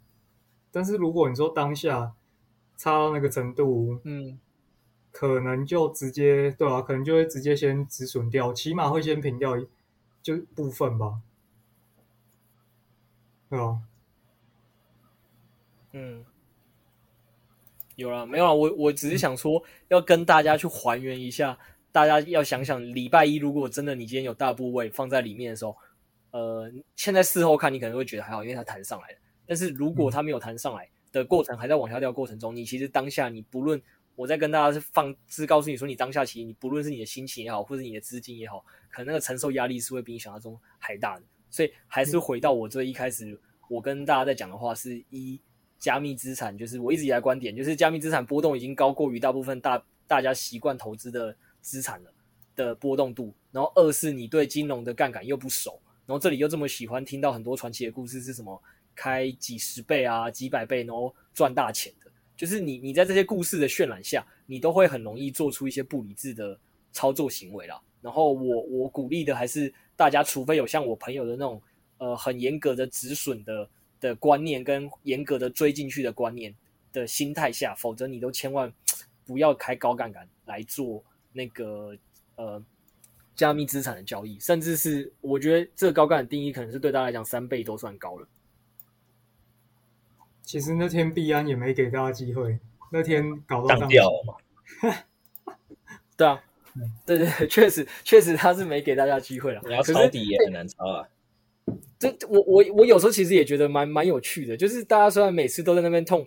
[0.71, 2.13] 但是如果你说当下
[2.77, 4.37] 差到那个程度，嗯，
[5.11, 9.67] 可能就直接对啊，可能就会直接先止损掉，起码会先平掉一
[10.21, 11.21] 就部分吧，
[13.49, 13.79] 对吧？
[15.93, 16.25] 嗯，
[17.95, 18.53] 有了没有啊？
[18.53, 21.57] 我我只是想说，要跟大家去还原一下，
[21.95, 25.73] 大家要想想，礼拜一如果真的你今天有大部位放在里面的时候，
[26.31, 29.17] 呃，现在事后看你可能会觉得还好，因为它弹上来了。
[29.45, 33.81] 但是如果它没有弹上来的过程还在往下掉过程中，你其实当下你不论
[34.17, 41.23] 我在跟大家是放是告诉你说，你当下其实你不论是你的心情也好，或者你的资金也好，可能那个承受压力是会比你想象中还大的。
[41.49, 45.39] 所以还是回到我这一开始我跟大家在讲的话，是一
[45.79, 51.33] 加密资产，就是我一直以来观点，就是加密资产波动已经高过于大部分大大家习惯投资的
[51.65, 52.13] 资产了
[52.55, 53.33] 的波动度。
[53.51, 58.61] 然后二是你对金融的杠杆又不熟，然后这里又这么喜欢听到很多传奇的故事是什么？
[58.93, 62.77] 开几十倍啊，几百倍，然后赚大钱的，就是你。
[62.77, 66.57] 你在这些故事的渲染下，你都会很容易做出一些不理智的
[66.93, 67.81] 操作行为啦。
[68.01, 71.61] 然后我我鼓励的还是大家，除非有像我朋友的那种
[71.97, 76.55] 呃很严格的止损的的观念跟严格的追进去的观念
[76.93, 78.71] 的心态下，否则你都千万
[79.25, 81.03] 不要开高杠杆来做
[81.35, 81.93] 那个
[82.37, 82.63] 呃
[83.35, 88.25] 加密资产的交易，甚至是我觉得这个高杠杆定义可能是对大家来讲三倍都算高了。
[90.41, 92.57] 其实那天币安也没给大家机会，
[92.89, 94.35] 那天搞到当掉了嘛。
[96.15, 96.41] 对啊，
[97.05, 99.61] 对对，确实确实他是没给大家机会了。
[99.65, 101.05] 你要抄底也很难抄啊。
[101.99, 106.25] 这我我我有时候其实也觉得蛮蛮有趣的，就是大家虽然每次都在那边痛，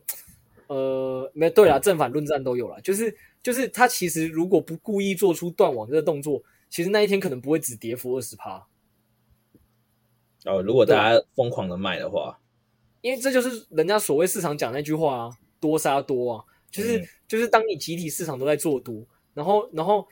[0.69, 8.67] 呃，没对啦，正反论战都有了，就是就是他其实如果不故意做出断网这个动作，其实那一天可能不会只跌幅二十趴。
[10.45, 12.39] 哦，如果大家疯狂的卖的话。
[13.01, 20.07] 因为这就是人家所谓市场讲那句话啊，多杀多啊，就是、嗯、就是当你集体市场都在做多，然后然后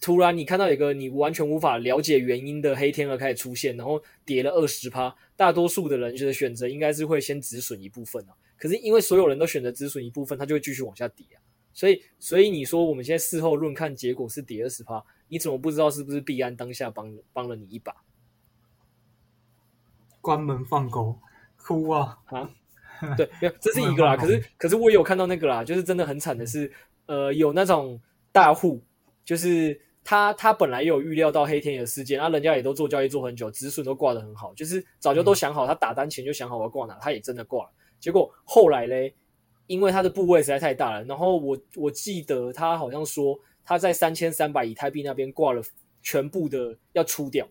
[0.00, 11.38] 突然你看到一个你完全无法了解原因的黑天鹅开始出现，然后跌了二十趴，大多数的人觉得选择应该是会先止损一部分啊，可是因为所有人都选择止损一部分，它就会继续往下跌啊，
[11.72, 17.94] 所以所以你说我们现在事后论看结果是跌二十趴，你怎么不知道是不是币安当下帮帮了你一把？
[20.20, 21.18] 关门放狗，
[21.56, 22.18] 哭啊！
[22.26, 22.50] 啊，
[23.16, 24.16] 对，没有，这是一个啦。
[24.16, 26.70] 可是，可是我有看到那个啦，就是真的很惨的是，
[27.06, 27.98] 呃，有那种
[28.32, 28.82] 大户，
[29.24, 37.70] 就是他他本来有预料到黑天鹅事件，那人家也都做交易做很久，止损都挂得很好，就是早就都想好，他打单前就想好我要挂哪，他也真的挂了。
[38.00, 39.14] 结果后来嘞，
[39.66, 45.62] 因为它的部位实在太大了，然后我我记得他好像说他在三千三百以太币那边挂了
[46.02, 47.48] 全部的要出掉。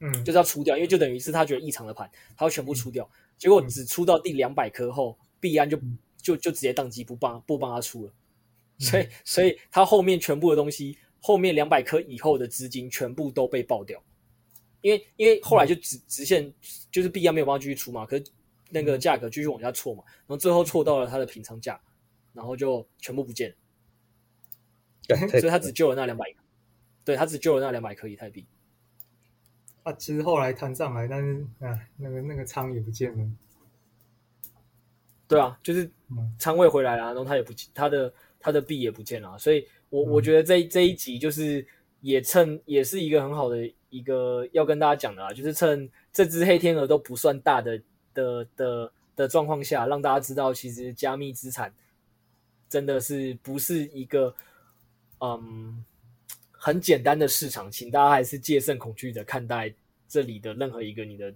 [0.00, 3.04] 嗯，就是要出掉，因为就等于是他觉得异常的盘，他要全部出掉。
[3.04, 5.78] 嗯、结果只出到第两百颗后，币安就
[6.20, 8.12] 就就直接宕机，不帮不帮他出了。
[8.78, 14.02] 所以所以他后面全部的东西，后面两百颗以后的资金全部都被爆掉。
[14.80, 16.52] 因为因为后来就直直线
[16.90, 18.24] 就是币安没有办法继续出嘛，可是
[18.74, 21.80] 那个价格继续往下错嘛，然后最后错到了他的平仓价，
[22.32, 23.56] 然后就全部不见了。
[25.06, 26.42] 对，所以他只救了那两百颗，
[27.04, 28.44] 对他只救了那两百颗以太币。
[29.84, 33.30] 啊，其实后来摊上来，但是啊，那个那个仓也不见了。
[35.28, 35.88] 对啊，就是
[36.38, 39.38] 仓位回来了，然后他也不见，他的他的币也不见了。
[39.38, 41.64] 所以，我我觉得这这一集就是
[42.00, 47.80] 也趁也是一个很好的一个要跟大家讲的啊，就是趁这只黑天鹅都不算大的
[48.14, 51.70] 的的的状况下，让大家知道，其实加密资产
[52.68, 54.34] 真的是不是一个
[55.20, 55.84] 嗯。
[56.66, 59.70] 很简单的市场，请大家还是戒慎恐惧的看待
[60.08, 61.34] 这里的任何一个你的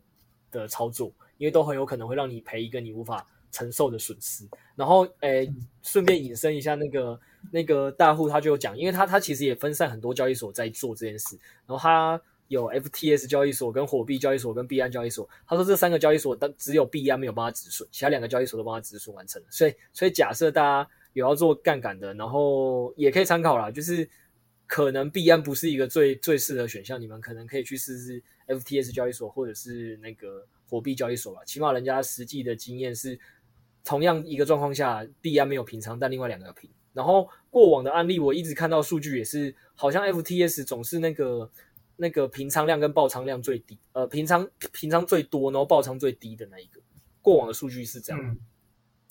[0.51, 4.49] 的操作，因为都很有可能会让你赔一个你无法承受的损失。
[4.75, 5.47] 然后，诶，
[5.83, 15.29] 顺便引申一下，那个那个大户他就有讲，因为他他其实也分散很多交易所在做这件事，然后他有 FTS 交易所、跟火币交易所、跟币安交易所。
[15.47, 19.49] 他说这三个交易所，但只有币安没有帮他止损，其他两个交易所都帮他止损完成了。
[19.51, 24.09] 所以，所以假设大家有要做杠杆的，然后也可以参考啦，就是。
[24.71, 31.43] 可能币安不是一个最最适合选项，你们可能可以去试试 FTS 交易所或者是那个火币交易所吧。
[31.47, 33.19] 起码人家实际的经验是，
[33.83, 36.69] 同样一个状况下，币安没有平仓，但另外两个平。
[36.93, 41.51] 然后过往的案例，我一直看到数据也是，好像 FTS 总是那个
[41.99, 46.81] 那个平仓量跟爆仓量最低，呃，平仓平仓最多，然后爆仓最低的那一个。
[47.21, 48.39] 过往的数据是这样，嗯、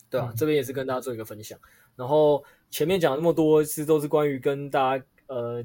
[0.09, 1.59] 对啊，嗯、这边也是跟大家做一个分享。
[1.95, 5.05] 然后前面讲那么多，其实都是关于跟大家。
[5.27, 5.61] 呃，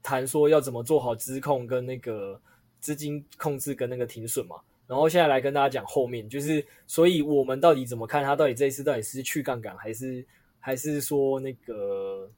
[0.00, 2.40] 谈说要怎么做好资控跟那个
[2.78, 4.54] 资金控制跟那个停损嘛，
[4.86, 8.36] 然后现在来跟大家讲后面，就是所以我们到底怎么看它？
[8.36, 10.24] 到底这一次到底是去杠杆还是
[10.60, 12.30] 还是说那个，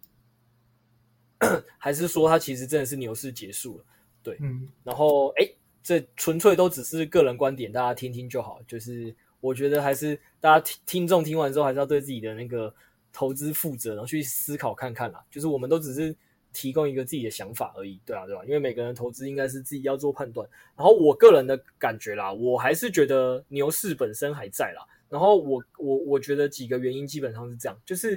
[1.76, 3.84] 还是说它其实真的是牛市结束了？
[4.22, 5.48] 对，嗯，然后哎，
[5.83, 8.61] 这纯粹都只是个人观点，大家听听就好。
[8.66, 12.74] 就是我觉得还是大家听听众听完之后，还是要对自己的那个
[13.12, 15.24] 投资负责，然后去思考看看啦。
[15.31, 16.16] 就是我们都只是。
[16.50, 18.42] 提供一个自己的想法而已，对啊，对吧？
[18.44, 20.48] 因为每个人投资应该是自己要做判断。
[20.74, 24.83] 然后我个人的感觉啦，我还是觉得牛市本身还在啦。
[25.11, 28.16] 然后我我我觉得几个原因基本上是这样，就是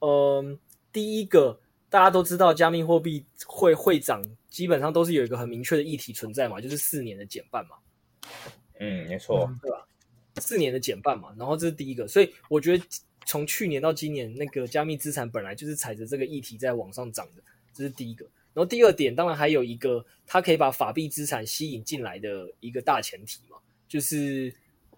[0.00, 0.58] 嗯、呃，
[0.92, 1.58] 第一个
[1.88, 7.76] 大家都知道加密货币会会涨，基本上都是有一个很明确的议题存在嘛，就是四年的减半嘛。
[8.78, 9.86] 嗯，没错，对吧？
[10.36, 12.84] 四年的减半嘛，然后这是第一个，所以我觉得
[13.26, 17.42] 从去年到今年，那个加密资产本来就是踩着这个议题在往上涨的。
[17.72, 23.56] 这是第一个，然后第二点，当然还有一个，它可以把法币资产吸引进来的一个大前提嘛，
[23.88, 24.52] 就是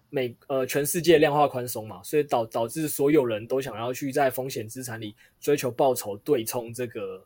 [0.09, 7.23] 美呃全世界量化宽松嘛，所以导导致所有人都想要去在风险资产里追求报酬，对冲这个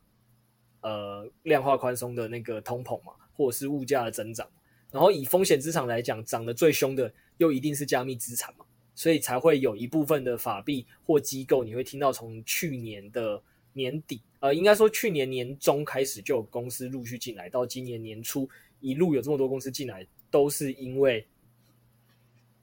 [0.82, 4.48] 呃量化宽松的那个通膨嘛，或者是物价的增长。
[4.92, 13.42] 然后以风险资产来讲，涨得最凶的又一定是加密资产嘛，所以才会有一部分的法币或机构，你会听到从去年的
[13.74, 14.22] 年底。
[14.40, 21.28] 呃，应该说去年年中开始就有公司陆续进来，到今年年初一路有这么多公司进来，都是因为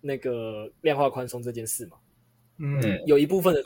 [0.01, 1.99] 那个量化宽松这件事嘛。
[2.59, 3.63] 嗯，有一部分的，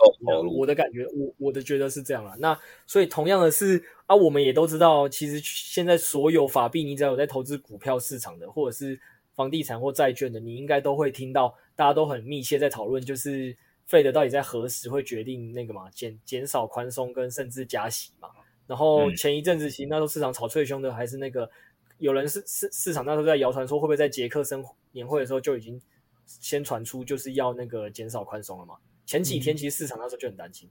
[0.50, 2.34] 我的感觉，我我的觉得是这样啦。
[2.38, 8.98] 那所以同样的是啊，我们也都知道，其实现在所有法币，你只要有在投资股票市场的，或者是
[9.34, 13.56] 房地产或债券的，你应该都会听到，大家都很密切在讨论，就是。
[13.90, 18.28] Fed 到底在何时会决定那个嘛，减减少宽松跟甚至加息嘛？
[18.66, 21.50] 然后前一阵子其实那时候市场炒最凶的还是那个
[21.96, 25.80] 有人是市市场那时候在谣传说会不会在杰克生年会的时候就已经
[26.28, 28.76] 先传出就是要那个减少宽松了嘛。
[29.06, 30.68] 前几天其实市场那时候就很担心。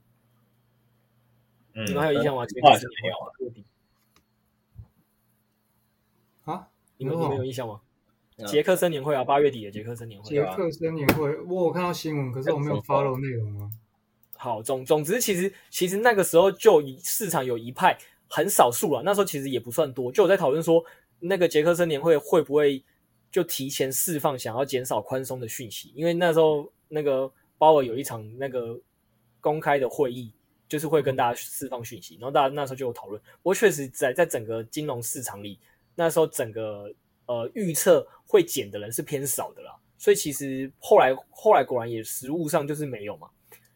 [1.74, 2.46] 嗯，你们还有印象吗？
[2.46, 3.10] 杰克森年会
[6.46, 6.54] 啊？
[6.54, 6.68] 啊？
[6.96, 7.80] 你们你们有印象吗？
[8.46, 10.28] 杰克森年会啊，八月底的杰克森年会。
[10.28, 13.68] 杰克森年会，我有看到新闻，可是我没有 follow 内容啊。
[14.36, 20.84] 好，总总之，其实其实那个时候就市场有一派很少数了，那时候其实也不算多，就我在讨论说，
[21.18, 22.84] 那个杰克森年会会不会
[23.30, 28.78] 就提前释放想要减少宽松的讯息，因为那时候那个鲍尔有一场那个
[29.40, 30.32] 公开的会议，
[30.68, 33.20] 就是会跟大家释放讯息，然后大家那时候就有讨论。
[33.42, 35.58] 不过确实在在整个金融市场里，
[35.94, 36.92] 那时候整个
[37.26, 43.28] 呃预测会减的人是偏少的啦，所以其实后来后来果然也实物上就是没有嘛。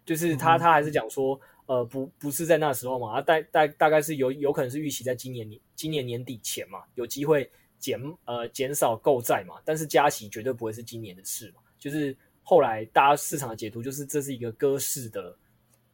[0.05, 7.49] 就是他，他还是讲说，呃，不，不是在那时候嘛，大大大概是有有可能是预期在今年年今年年底前嘛，有机会
[7.83, 11.61] 减呃减少购债嘛，但是加息绝对不会是今年的事嘛。
[11.79, 15.37] 就是后来大家市场的解读就是这是一个鸽式的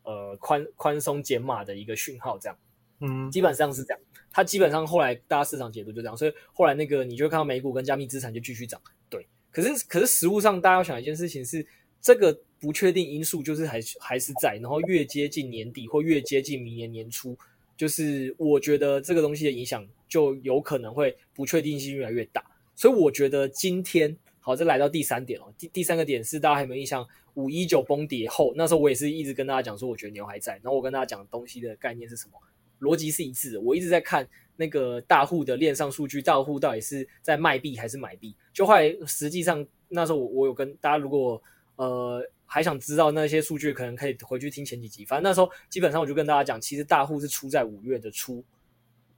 [0.05, 2.59] 呃宽宽松减码的一个讯号，这样，
[3.01, 4.01] 嗯，基本上是这样。
[4.31, 9.27] 它基本上后来大家市场解读就这样，所以后来那个你就会看到美股跟加密资产就继续涨，对。
[9.51, 11.67] 可是可是实物上大家要想一件事情是
[12.01, 12.39] 这个。
[12.61, 17.39] 不确定因素就是还还是在，然后越接近年底或越接近明年年初，
[17.79, 22.45] 就是我觉得这个东西的影响就有可能会不确定性越来越大。
[22.75, 27.07] 所以我觉得今天好，这来到第三点哦，第第三个点是大家还有没有印象？
[27.35, 30.55] 五一九崩跌后，那时候我也是一直跟大家讲说，我觉得牛还在。
[30.55, 32.33] 然后我跟大家讲东西的概念是什么？
[32.81, 33.61] 逻辑是一致的。
[33.61, 38.35] 我一直在看那个大户的链上数据，大户到底是在卖币还是买币？
[38.53, 41.41] 就后来实际上那时候我我有跟大家如果
[41.77, 42.29] 呃。
[42.51, 45.05] 还想知道那些数据，可能可以回去听前几集。
[45.05, 48.43] 反正那时候基本上我就跟大家讲，其实大户是出在五月的初，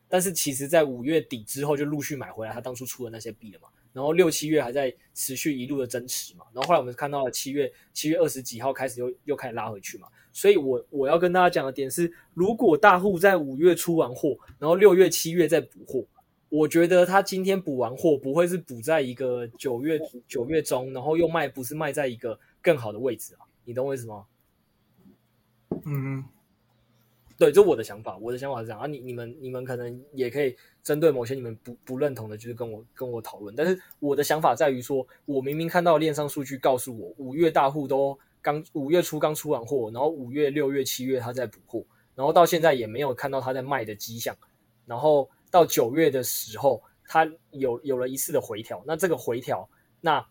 [0.09, 3.69] 但是其实在五月底之后就陆续买回来他当初出的那些币了嘛。
[3.93, 6.45] 然后六七月还在持续一路的增持嘛。
[6.53, 10.09] 然后后来我们看到了七月七月二十几号开始又又开始拉回去嘛。
[10.33, 16.05] 所以我我要跟大家讲的点是，如果大户在五月出完货，然后六月七月再补货，
[16.49, 22.39] 我觉得他今天补完货不会是补在一个九月九月中，然后又卖不是卖在一个。
[22.63, 24.27] 更好的位置啊，你懂我意思吗？
[25.85, 26.25] 嗯，
[27.39, 28.87] 对，这我的想法，我的想法是这样啊。
[28.87, 33.55] 你你们你们可能也可以针对某些你们不不认同的，就是跟我跟我讨论。
[33.55, 44.37] 但是我的想法在于说，我明明看到链上数据告诉我，五月大户都刚五月初刚出完货，然后五月、六月、七月他在补货，然后到现在也没有看到他在卖的迹象。
[44.85, 49.71] 然后到九月的时候，他有有了一次的回调，那这个回调
[50.01, 50.27] 那。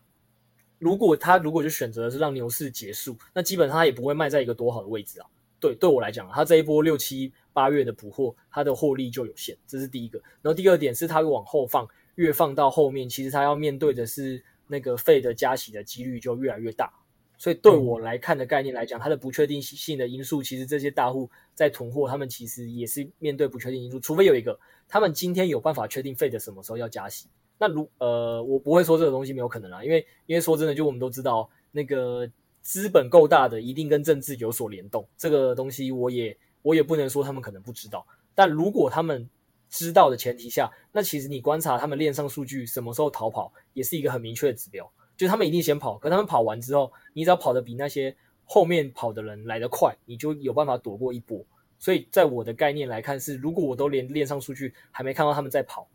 [0.80, 5.26] 如果他如果就选择的是让牛市结束，那基本上他也不会卖在一个多好的位置啊。
[5.60, 10.18] 对，对我来讲，他这一波六七八月的补货，他的获利就有限，这是第一个。
[10.40, 16.90] 然后第二点是，他往后放，越放到后面，其实他要面对的是那个 Fed 的加息的几率就越来越大。
[17.36, 27.28] 所以对我来看的概念来讲，它的不确定性的因素，其实这些大户在囤货，他们其实也是面对不确定因素，除非有一个他们今天有办法确定 Fed 什么时候要加息。
[27.62, 32.26] 那如呃，我不会说这个东西没有可能啦，因为因为说真的，就我们都知道，那个
[32.62, 35.06] 资本够大的，一定跟政治有所联动。
[35.14, 39.28] 这个东西我也我也不能说他们可能不知道，但如果他们
[39.68, 51.44] 知道的前提下，那其实你观察他们链上数据什么时候逃跑，也是一个很明确的指标，就他们一定先跑，可他们跑完之后，你只要跑得比那些后面跑的人来得快，你就有办法躲过一波。
[51.78, 55.86] 所以在我的概念来看是，如果我都连链上数据还没看到他们在跑。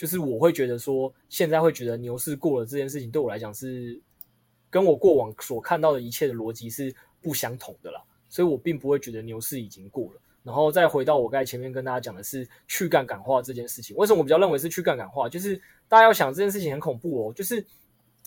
[0.00, 4.00] 就是我会觉得说，现在会觉得牛市过了这件事情，对我来讲是
[4.70, 10.20] 跟我过往所看到的一切的逻辑是不相同的啦，所以我并不会觉得牛市已经过了。
[10.42, 15.28] 然后再回到我刚才前面跟大家讲的是去杠杆化这件事情，为什么我比较认为是去杠杆化？
[15.28, 15.54] 就是
[15.86, 17.62] 大家要想这件事情很恐怖哦，就是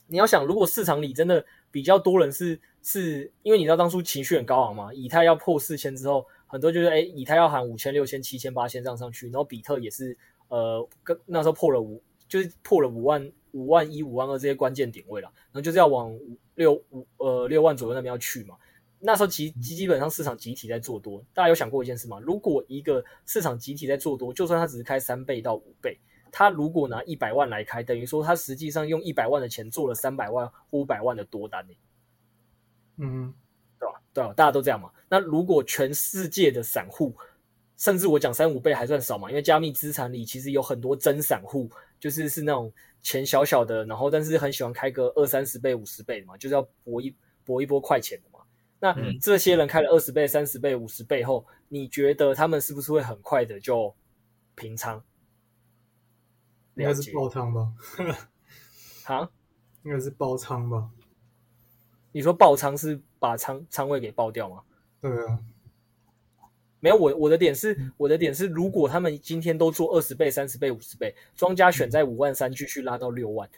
[0.05, 10.15] 你要想，如果市场里真的比较多人是是因为你知道当初情绪很高昂嘛，以太要破四千之后，很多就是诶、以太要喊五千、六千、七千、八千这样上去，然后比特也是。
[10.53, 16.15] 呃，跟那时候破了五，就是破了五万、五万一、五万二这些关键点位了，然后就是要往
[16.53, 18.55] 六五呃六万左右那边要去嘛。
[18.99, 22.19] 那时候基基基本上市场集体在做多，大家有想过一件事吗？
[22.19, 25.97] 如果一个市场集体在做多，就算它只是开三倍到五倍，
[26.31, 31.73] 它如果拿一百万来开，等于说它实际上用一百万的钱做了三百万或五百万的多单呢。
[32.97, 33.33] 嗯，
[33.79, 34.01] 对吧？
[34.13, 34.33] 对吧？
[34.33, 34.91] 大家都这样嘛。
[35.09, 37.15] 那如果全世界的散户，
[37.83, 41.69] 甚至我讲三五倍还算少嘛，因为加密资产里其实有很多真散户，
[41.99, 42.71] 就是是那种
[43.01, 47.13] 钱小小的，然后但是很喜欢开个二三十倍、五十倍的嘛，就是要搏一
[47.43, 48.39] 搏一波快钱的嘛。
[48.79, 53.93] 那这些人开了二十倍、三十倍、五十倍后，你觉得他们是不是会很快的就
[54.55, 55.03] 平仓？
[56.75, 57.73] 应该是爆仓吧？
[59.03, 59.29] 哈，
[59.83, 60.89] 应该是爆仓吧？
[62.13, 64.63] 你说爆仓是把仓仓位给爆掉吗？
[65.01, 65.37] 对啊，
[66.83, 73.49] 没有，我我的点是，我的点是，如果他们今天都做二十倍、三十倍、五十倍，庄家选在五万三继续拉到六万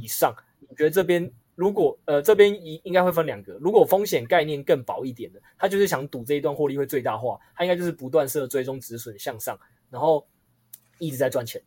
[0.00, 9.58] 以上，嗯、你觉得这边如果呃这边应应该会分两个，如果风险概念更薄一点的，他就是想赌这一段获利会最大化，他应该就是不断设追踪止损向上，
[9.90, 10.24] 然后
[11.00, 11.60] 一直在赚钱。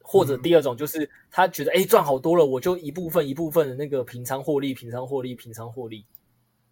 [0.00, 6.04] 或者第二种就是他觉得哎赚好多了，我就一部分一部分的那个平仓获利、平仓获利、平仓获利。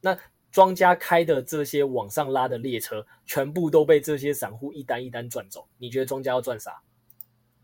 [0.00, 0.18] 那
[0.54, 5.66] 庄家开的这些往上拉的列车，全部都被这些散户一单一单赚走。
[5.78, 6.80] 你觉得庄家要赚啥？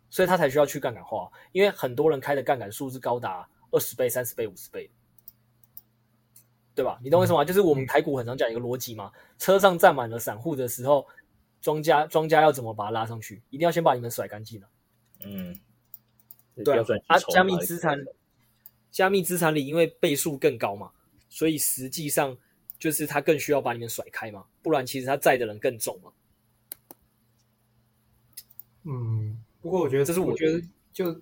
[0.09, 4.91] 所以他才需要去杠杆化，因为很多人开的杠杆数是高达二十倍、三十倍、五十倍，
[6.75, 6.99] 对吧？
[7.01, 7.45] 你懂我意思吗？
[7.45, 11.07] 就是我们台股很常讲一个逻辑嘛，车上站满了散户的时候，
[11.61, 13.41] 庄家庄家要怎么把它拉上去？
[13.51, 14.69] 一定要先把你们甩干净了。
[15.21, 15.57] 嗯，
[16.65, 17.97] 对啊，啊，加密资产，
[18.91, 20.91] 加密资产里因为倍数更高嘛，
[21.29, 22.37] 所以实际上
[22.81, 26.11] 就是他更需要把你们甩开嘛，不然其实他在的人更重嘛。
[28.83, 30.61] 嗯，不过我觉得这是我觉得
[30.93, 31.13] 就，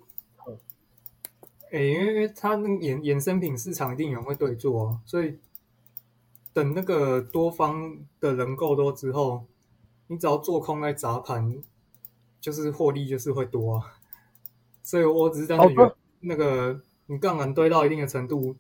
[1.70, 5.36] 哎、欸，因为他那个衍衍生品市场一定有人会对做啊，所以
[6.54, 9.44] 等那个多方的人够多之后，
[10.06, 11.62] 你只要做空来砸盘。
[12.40, 13.98] 就是获利就是会多啊，
[14.84, 18.54] 所以我只是单纯觉得那个你杠杆堆到一定的程度，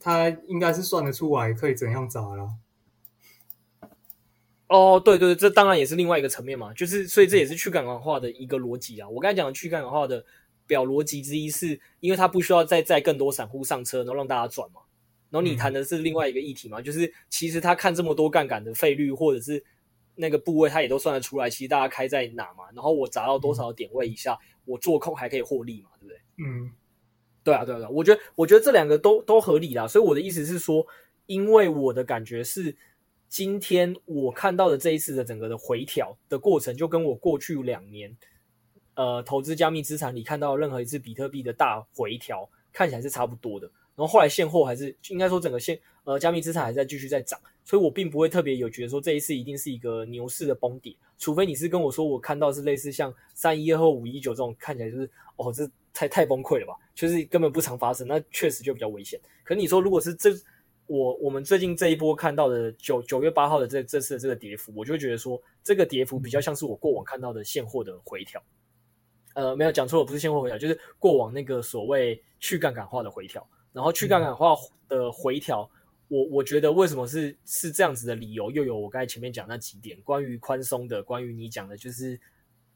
[0.00, 2.50] 它应该是算得出来可以怎样砸了。
[4.68, 9.08] 哦，对对对，这当然也是另外一个层面嘛，就是所以这也是去杠杆化的一个逻辑啊。
[9.08, 10.24] 我刚才讲的去杠杆化的
[10.66, 14.80] 表逻辑之一是，因为它不需要再载更多散户上车，然后让大家转嘛。
[15.30, 19.64] 然后你谈的是另外一个议题嘛，嗯、就是其实他看这么多杠杆的费率或者是。
[20.16, 26.20] 那个部位他也都算得出来，其实大家开在哪嘛，然后我砸到多少点位以下，嗯、我做空还可以获利嘛，对不对？
[26.36, 26.70] 嗯，
[27.44, 29.86] 对啊，对啊，对啊，我觉得我觉得这两个都都合理啦。
[29.86, 30.84] 所以我的意思是说，
[31.26, 32.74] 因为我的感觉是，
[33.28, 38.16] 今天我看到的这一次的整个的回调的过程，就跟我过去两年
[38.94, 43.70] 呃投资加密资产里看到任何一次比特币的大回调，看起来是差不多的。
[43.94, 47.38] 然后后来现货还是应该说整个现呃加密资产还在继续在涨。
[47.66, 59.18] 所以我并不会特别有觉得说这一次一定是一个牛市的崩跌，除非你是跟我说我看到是类似像三一二或五一九这种看起来就是哦，这太太崩溃了吧，就是根本不常发生，那确实就比较危险。
[59.44, 60.30] 可你说如果是这
[60.86, 68.42] 我我们最近这一波看到的九九月八号的这这次的这个跌幅，我就会觉得说这个跌幅比较像是我过往看到的现货的回调，
[69.34, 74.54] 呃，没有讲错了，不是现货回调，就是过往那个所谓去杠杆化的回调，然后去杠杆化
[74.88, 75.70] 的回调。
[76.08, 82.20] 我我觉得为什么是是这样子的理由，又有我刚才前面讲那几点，关于宽松的，关于你讲的，就是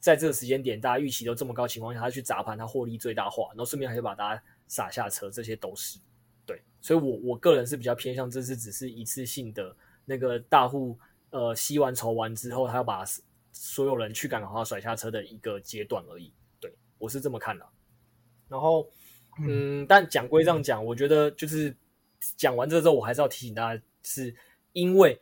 [0.00, 5.98] 在这个时间点，大家预期都这么高情况下，他去砸盘，他获利最大化，然后顺便还是把大家撒下车，这些都是
[6.46, 9.74] 对，所以我我个人是比较偏向这次只是一次性的
[10.04, 10.98] 那个大户
[11.30, 13.04] 呃吸完筹完之后，他要把
[13.52, 17.66] 所有人去杠杆化甩下车的一个阶段而已，对我是这么看的。
[18.48, 18.88] 然后
[19.40, 21.74] 嗯，但讲归这样讲，我觉得就是。
[22.36, 24.34] 讲完这之后，我还是要提醒大家，是
[24.72, 25.16] 因为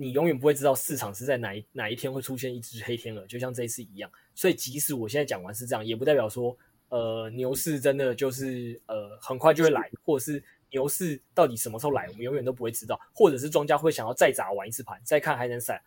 [0.00, 4.10] 你永远不会知道市场是在哪一哪一天会出现一只黑天鹅，就像这一次一样。
[4.34, 6.56] 所以，即使我现在讲完是这样，也不代表说，
[6.88, 12.98] 呃，牛市真的就是呃很快就会来，或者是牛市到底什么时候来，我们永远都不会知道。
[13.12, 15.78] 或者是庄家会想要再砸完一次盘，再看还能甩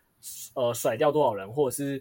[0.53, 1.99] 呃甩掉多少人，或者是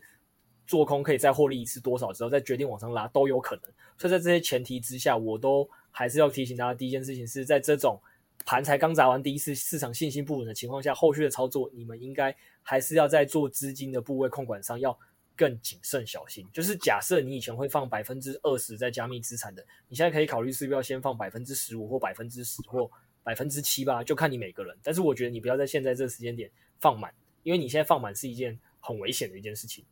[0.67, 3.65] 做空可以再获利一次多少之后，再决定往上拉都有可能。
[3.97, 7.99] 所以在这些前提之下，我都还是要提醒大家，第一件事情是在这种。
[8.45, 14.97] 盘才刚砸完第一次，市场信心不稳的情况下，后续的操作你们应该还是要在做资金的部位控管上要
[15.35, 16.47] 更谨慎小心。
[16.53, 22.91] 就是假设你以前会放百分之二十在加密资产的，你现在可以考虑是不是要先放百分之十五或百分之十或
[23.23, 24.77] 百分之七吧，就看你每个人。
[24.83, 27.13] 但是我觉得你不要在现在这个时间点放满，
[27.43, 29.85] 因为你现在放满是一件很危险的一件事情。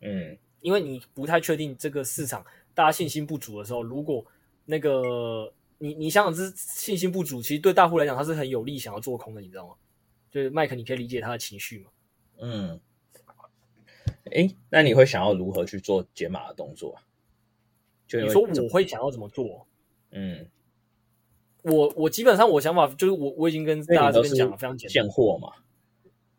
[0.00, 4.24] 嗯，因为你不太确定这个市场大家信心不足的时候，如果
[4.64, 5.52] 那个。
[5.84, 9.74] 你你想想，这信心不足，其实对大户来讲，他是很有利想要做空的，你知道吗？
[10.30, 11.90] 就是麦克，你可以理解他的情绪吗？
[12.38, 12.80] 嗯，
[14.30, 16.98] 诶，那你会想要如何去做解码的动作？
[18.08, 19.66] 就你说我会想要怎么做？
[20.12, 20.48] 嗯，
[21.60, 25.52] 我我基本上我想法就是我我已经跟大家这边讲了非常简单，现货嘛。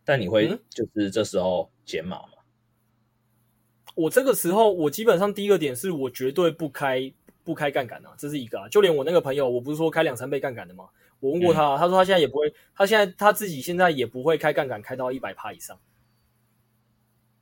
[0.04, 2.30] 但你会就是这时候解码吗？
[2.34, 3.94] 嗯？
[3.94, 7.14] 我这个时候，我基本上第一个点是我绝对不开。
[7.46, 8.68] 不开杠杆啊，这是一个啊。
[8.68, 10.90] 就连我那个朋友，我不是说开两三倍杠杆的吗？
[11.22, 15.80] 我问过他，嗯、他说他现在也不会，他现在他自己现在也不会开杠杆开到一百趴以上。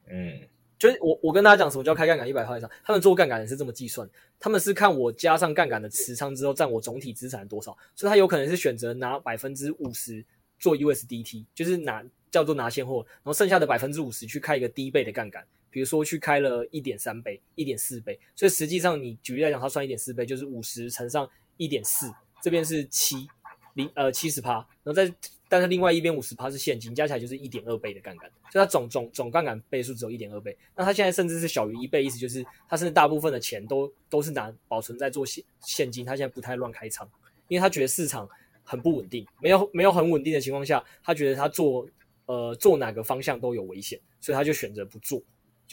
[0.07, 0.39] 嗯，
[0.77, 4.07] 就是我我跟大家讲什么叫开杠杆一百趴以上，他们做杠杆也是这么计算，
[4.39, 10.23] 他们是看我加上杠杆的持仓之后占我总体资产多少，所以他有可能是选择拿百分之五十
[10.59, 22.09] 做 USDT，就是拿叫做拿现货，然后剩下的百分之五十去开一个低倍的杠杆，比如说去开了一点三倍、一点四倍，所以实际上你举例来讲，它算一点四倍，就是五十乘上一点四，
[22.41, 23.27] 这边是七
[23.73, 24.53] 零呃七十趴，
[24.83, 25.11] 然后再。
[25.49, 30.57] 但是另外一边五十趴是现金，加起来就是一点二倍的杠杆，所以它总总总杠杆倍数只有一点二倍。
[30.75, 37.07] 那它现在甚至是小于一倍，意思就是它甚至大部分的钱都都是拿保存在做现现金，它现在不太乱开仓，
[37.49, 38.27] 因为他觉得市场
[38.63, 41.87] 很不稳定，没有没有很稳定的情况下，他觉得他做
[42.25, 45.21] 呃做哪个方向都有危险，所以他就选择不做，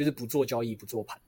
[0.01, 1.21] 就是不做交易，不做盘。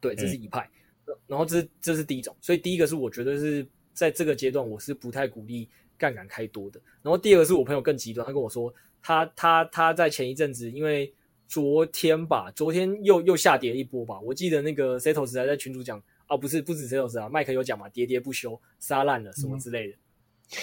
[0.00, 0.68] 对，这是一派。
[1.06, 5.68] 嗯、然后这是这是第一种，所以第一个是我觉得是在这个阶段，我是不太鼓励。
[5.98, 8.70] 杠杆开多的，然后第二个是我朋友更极端，他跟我说，
[9.00, 11.10] 他他他在前一阵子，因为
[11.48, 20.58] 昨天吧，昨天又又下跌了一波吧，我记得那个 Setos 还在群主讲，啊不是不止 Setos 啊，麦克有讲嘛，喋喋不休，杀烂了什么之类的，嗯、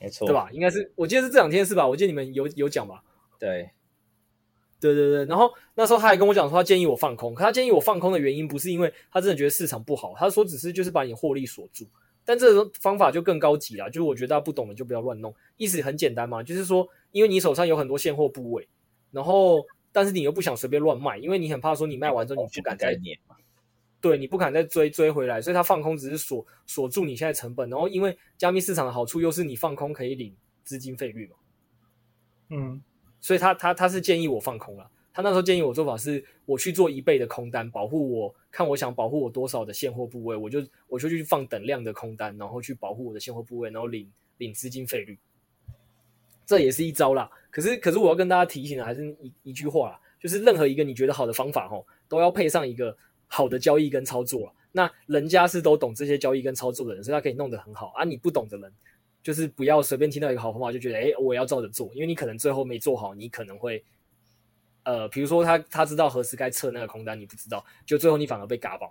[0.00, 0.48] 没错，对吧？
[0.50, 1.86] 应该是，我记得是这两天是吧？
[1.86, 3.04] 我记得你们有有讲吧？
[3.38, 3.68] 对，
[4.80, 11.86] 对对对，然后那时候他还跟我讲说，他建议我放空，可他建议我放空的原因不是因为他真的觉得市场不好，他说只是就是把你获利锁住。
[12.24, 18.68] 但这种方法就更高级了，就是我觉得大家不懂的就不要乱弄，意思很简单嘛，就是说，因为你手上有很多现货部位，
[19.10, 23.34] 然后但是你又不想随便乱卖，因为你很怕说你卖完之后你不敢再念嘛，
[23.98, 31.36] 对，你不敢再追追回来，所以他放空只是锁锁住你现在成本，然后因为加密市场的好处又是你放空可以领资金费率嘛，
[32.50, 32.82] 嗯，
[33.20, 34.90] 所以他他他是建议我放空了。
[35.12, 45.18] 他那时候建议我做法是，我去做一倍的空单，保护我，看我想保护我多少的现货部位，我就我就去放等量的空单，然后去保护我的现货部位，然后领领资金费率。
[46.46, 47.28] 这也是一招啦。
[47.50, 52.96] 可是可是我要跟大家提醒的还是一一句话啦，就是任何一个你觉得好的方法吼，都要配上一个
[53.26, 54.54] 好的交易跟操作。
[54.70, 58.04] 那人家是都懂这些交易跟操作的人，所以他可以弄得很好啊。
[58.04, 58.72] 你不懂的人，
[59.22, 63.84] 就是不要随便听到一个好方法就觉得，诶，我要照着做，因为你可能最后没做好，你可能会。
[64.84, 68.90] 呃，比如说他他知道何时该撤那个空单，你不知道，就最后你反而被嘎爆，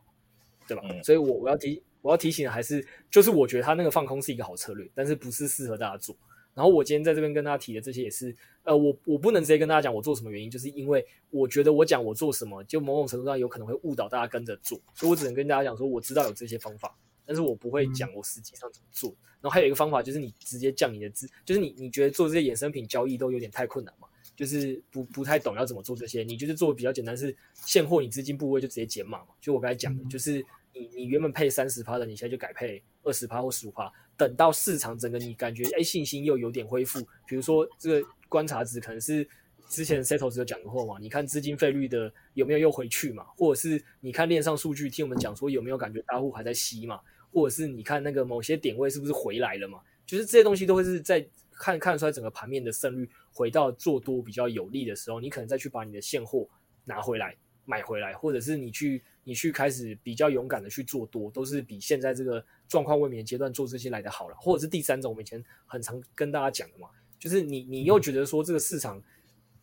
[0.68, 0.84] 对吧？
[0.92, 6.16] 嗯、所以我我要提我要提醒的还是，就是我觉得他那个放空是一个好策略，但是不是适合大家做。
[6.54, 16.96] 然后我今天在这边跟大家提的这些也是，呃，我我不能直接跟大家讲我做什么原因，就是因为我觉得我讲我做什么，就某种程度上有可能会误导大家跟着做，所以我只能跟大家讲说我知道有这些方法，
[17.28, 19.14] 但是我不会讲我实际上怎么做。
[19.40, 24.08] 然后还有一个方法就是你直接降你的资，就是你你觉得做这些衍生品交易都有点太困难嘛？
[24.36, 29.28] 就是不不太懂要怎么做这些，你就是做的比较简单，是现货你资金部位就直接减码嘛。
[29.42, 33.92] 就我刚才讲的，就是你你原本配三十趴的，你现在就改配二十趴或十五趴。
[34.16, 39.28] 等到市场整个你感觉哎信心又有点恢复，比如说这个观察值可能是
[39.70, 47.00] 之前 Setos 有讲过嘛，你看资金费率的有没有又回去嘛，或者是你看链上数据听我们讲说有没有感觉大户还在吸嘛，
[47.38, 51.26] 或者是你看那个某些点位是不是回来了嘛，就是这些东西都会是在。
[51.60, 56.48] 看看出来整个盘面的胜率回到做多比较有利的时候，你可能再去把你的现货
[56.86, 57.36] 拿回来
[57.66, 64.36] 买回来，或者是你去你去开始比较勇敢的去做多，都是比现在这个状况未明的阶段做这些来的好了。
[64.36, 69.02] 或者是第三种，我们以前很常跟大家讲的嘛，就是你你又觉得说这个市场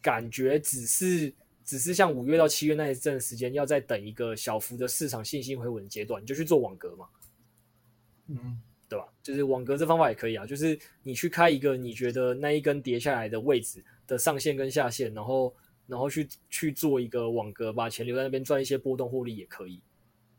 [0.03, 1.33] 感觉只是
[1.65, 7.07] 只是像五月到七月那一阵时间，要再等一个小幅的市场信心回稳的阶段，你就去做网格嘛，
[8.29, 8.61] 嗯。
[8.87, 9.09] 对吧？
[9.23, 15.53] 就是网格这方法也可以啊，就是你去开一个你觉得那一根跌下来的位置的上限跟下限，然后
[15.89, 19.81] 然后去去做一个网格，把钱留在那边赚一些波动获利也可以。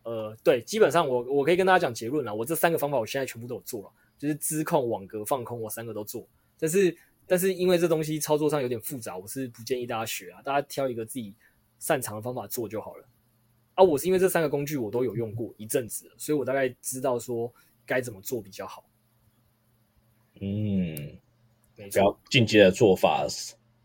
[0.04, 6.26] 呃，对，基本上我我可以跟大家讲结论了，我这三个方法我现在全部都有做了，就是资控、网格、放空，我三个都做。
[6.58, 11.36] 但是但是因为这东西操作上有点复杂，我是不建议大家学啊，大家挑一个自己
[11.80, 13.06] 擅长的方法做就好了。
[13.74, 17.52] 啊，我是因为这三个工具我都有用过一阵子，所以我大概知道说。
[17.86, 18.84] 该怎么做比较好？
[20.42, 21.18] 嗯，
[21.76, 23.26] 比较进阶的做法，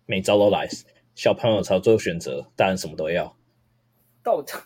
[0.06, 0.68] 每招都来。
[1.14, 3.36] 小朋友才做选择，当然什么都要。
[4.22, 4.60] 倒倒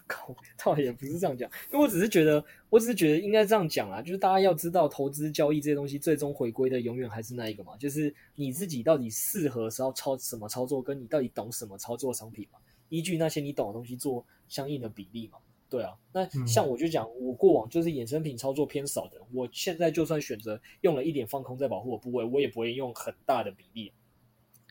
[0.57, 12.59] 倒也不是这样讲，因为我只是觉得，我只是觉得应该这样讲啊，就是大家要知道，投资交易这些东西，最终回归的永远还是那一个嘛，就是你自己到底适合是要操什么操作，跟你到底懂什么操作商品嘛，
[12.89, 15.39] 依据那些你懂的东西做相应的比例嘛。
[15.71, 23.93] 对啊，那像我就讲，我过往就是衍生品操作偏少的，我现在就算选择用了一点放空在保护我部位，我也不会用很大的比例，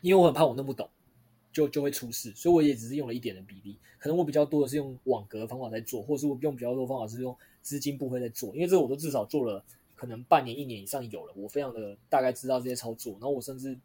[0.01, 0.89] 因为我很怕我弄不懂，
[1.51, 3.77] 就就会出事，所以我也只是用了一点的比例。
[3.99, 9.63] 可能我比较多的是用网格的方法在做，或者是我用比较多的方法是用资金部位在做，因为这个我都至少做了
[9.95, 13.77] 可能半年、一年以上有了，我非常的大概知道这些操作，然后我甚至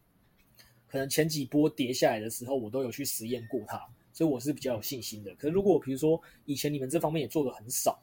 [0.87, 3.81] 可能前几波跌下来的时候，我都有去实验过它。
[4.19, 5.33] 所以我是比较有信心的。
[5.37, 7.97] 可是如果比如说以前你们这方面也做的很少，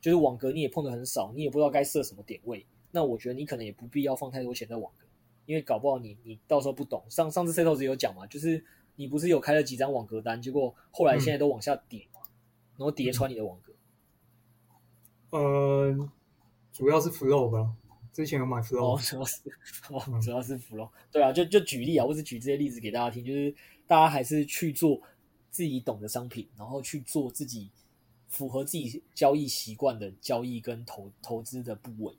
[0.00, 5.06] 就是网格你也碰的很少，你也不知道该设什么点位，那我觉得你可能也不必要放太多钱在网格，
[5.46, 7.04] 因为搞不好你你到时候不懂。
[7.08, 8.64] 上上次 Setos 有讲嘛，就是
[8.96, 12.30] 你不是有开了几张网格单，结果后来现在都往下跌嘛，嗯、
[12.78, 13.72] 然后叠穿你的网格。
[15.30, 16.10] 呃，
[16.72, 17.76] 主要是 flow 吧。
[18.12, 19.40] 之前有买 flow，哦，主要是
[19.88, 20.90] 哦，主要是 flow，嗯。
[21.12, 23.54] 对啊，就就举例啊，我只举这些例子给大家听，就是
[23.86, 25.00] 大家还是去做
[25.50, 27.68] 自己懂的商品，然后去做自己
[28.28, 32.14] 符合自己交易习惯的交易跟投投资的部位。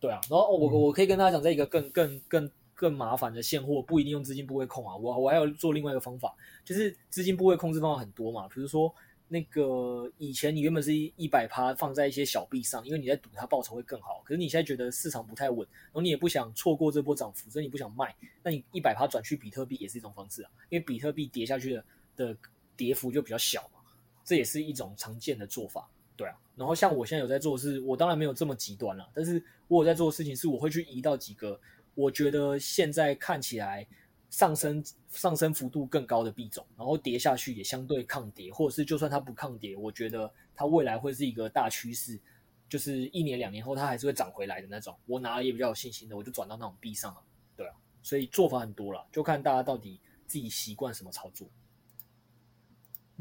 [0.00, 8.92] 对啊，然后我我可以跟大家讲，这一个更更更更麻烦的现货不一定用资金部位控啊，我我还要做另外一个方法，就是资金部位控制方法很多嘛，比如说。
[9.28, 14.20] 那个以前你原本是一一百趴放在一些小币上，因为你在赌它报酬会更好。
[14.26, 20.50] 可是你现在觉得市场不太稳，然后你也不想错过这波涨幅，所以你不想卖，那你一百趴转去比特币也是一种方式啊。
[20.68, 22.36] 因为比特币跌下去的的
[22.82, 23.80] 跌幅就比较小嘛，
[24.24, 26.34] 这也是一种常见的做法，对啊。
[26.56, 31.60] 然后像我现在有在做的是，我当然没有这么极端了，但是我有在做的事情是，我会去移到几个
[31.94, 33.86] 我觉得现在看起来。
[34.32, 42.18] 上升上升幅度更高的币种，然后跌下去也相对抗跌，或者是就算它不抗跌，我觉得它未来会是一个大趋势，
[42.66, 44.96] 就是一年两年后它还是会涨回来的那种。
[45.04, 47.20] 我拿了也比较有信心的，我就转到那种币上了。
[47.54, 51.46] 对啊，所以做法很多了，就看大家到底自己习惯什么操作。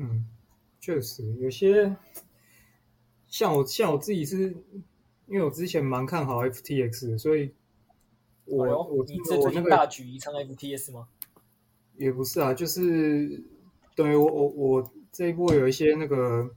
[0.02, 0.26] 嗯，
[0.80, 1.95] 确实有些
[3.28, 4.49] 像我像我自己是，
[5.28, 7.54] 因为我之前蛮看好 FTX 的，所以。
[8.45, 11.08] 我、哎、我你这最近大举移仓 FTS 吗？
[11.95, 13.41] 也不是啊，就是
[13.95, 16.54] 等于我我我这一波有一些那个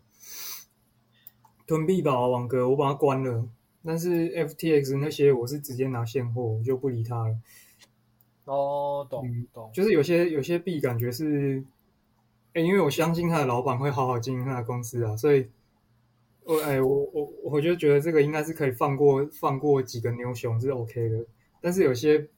[1.69, 3.47] 囤币宝网格，我把它关了。
[3.85, 7.37] 但是 FTX 那些我是直接拿现货，我就不理它了。
[8.47, 9.71] 哦，懂、嗯、懂。
[9.73, 11.63] 就是有些有些币感觉是，
[12.55, 15.51] 哎，因为我相信他的老板会好好经营他的公司啊，所以
[16.45, 21.27] 我哎我我我就觉得这个应该是可以放过放过几个牛熊是 OK 的。
[21.61, 22.29] 但是有些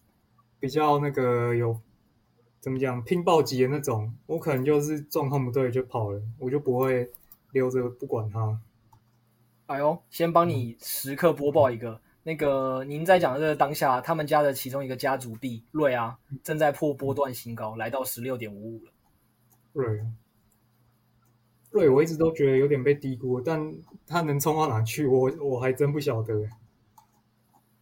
[0.59, 1.79] 比较那个有
[2.61, 7.11] 怎么讲拼暴击的那种，我可能就是状况不对就跑了，我就不会
[7.53, 8.59] 留着不管他。
[9.67, 18.93] 哎呦，先帮你时刻播报一个，嗯、那个您在讲的这个当下，他们家的其中一个家族币瑞啊，正在破波段新高，来到十六点五五了。
[19.77, 20.01] 瑞，
[21.71, 23.73] 瑞，我一直都觉得有点被低估，但
[24.07, 26.49] 它能冲到哪去，我我还真不晓得。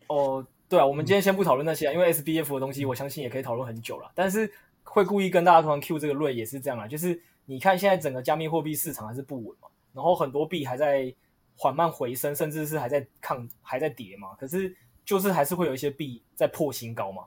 [0.09, 0.47] 哦。
[0.67, 4.11] 对啊，我们今天先不讨论那些啊，因为 SBF 的东西，我相信也可以讨论很久了。
[4.15, 4.51] 但是
[4.83, 11.15] 会故意跟大家突然 Q 这个瑞也是这样啊，就是你看现在整个加密货币市场还是不稳嘛，然后很多币还在
[11.55, 14.35] 缓慢回升，甚至是还在抗还在跌嘛。
[14.37, 14.75] 可是
[15.05, 17.23] 就是还是会有一些币在破新高嘛，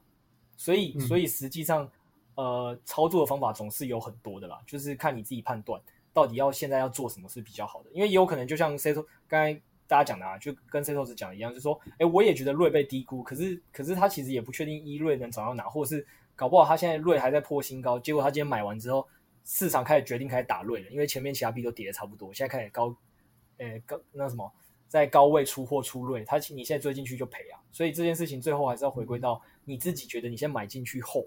[0.57, 1.89] 所以所以实际上
[2.37, 5.81] 呃操作的方法总是有很多的啦，就是看你自己判断
[6.13, 9.61] 到底要现在要做什么是比较好的，因为也有可能就像 Seto 刚才。
[9.89, 19.07] 大家讲的啊，就跟 Setos 讲一样，就说，哎，我也觉得瑞被低估，可是，可是他其实也不确定一瑞能涨到哪，或者是搞不好他现在瑞还在破新高，结果他今天买完之后，
[19.45, 22.93] 市场开始决定开始打瑞了，因为前面其他币都跌的差不多，现在开始高，
[23.59, 24.51] 呃，高那什么，
[24.89, 31.25] 在高位出货出瑞，他你现在追进去就赔啊，所以这件事情最后还是要回归到你自己觉得你先买进去后，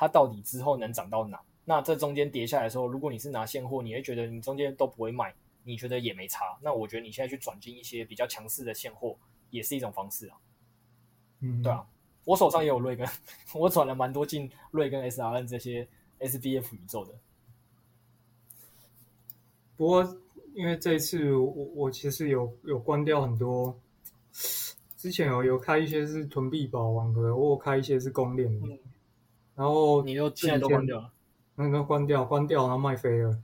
[0.00, 1.38] 它到底之后能涨到哪？
[1.66, 5.34] 那这中间跌下来的时候，如果你是拿现货，你会觉得你中间都不会卖。
[5.62, 9.14] 你觉得也没差，那我觉得你现在去转进一些比较强势的现货，
[9.50, 10.36] 也是一种方式啊。
[11.40, 11.86] 嗯，对啊，
[12.24, 13.06] 我手上也有瑞根，
[13.54, 15.86] 我转了蛮多进瑞根 SRN 这些
[16.18, 17.12] SBF 宇宙的。
[19.76, 20.16] 不过
[20.54, 23.78] 因为这一次我我其实有有关掉很多，
[24.96, 28.78] 之前有有开一些是囤币宝网格，我有开一些是公链的，嗯、
[29.60, 31.12] 然后你就现在都关掉了，
[31.56, 33.42] 那个关掉关掉，然后卖飞了。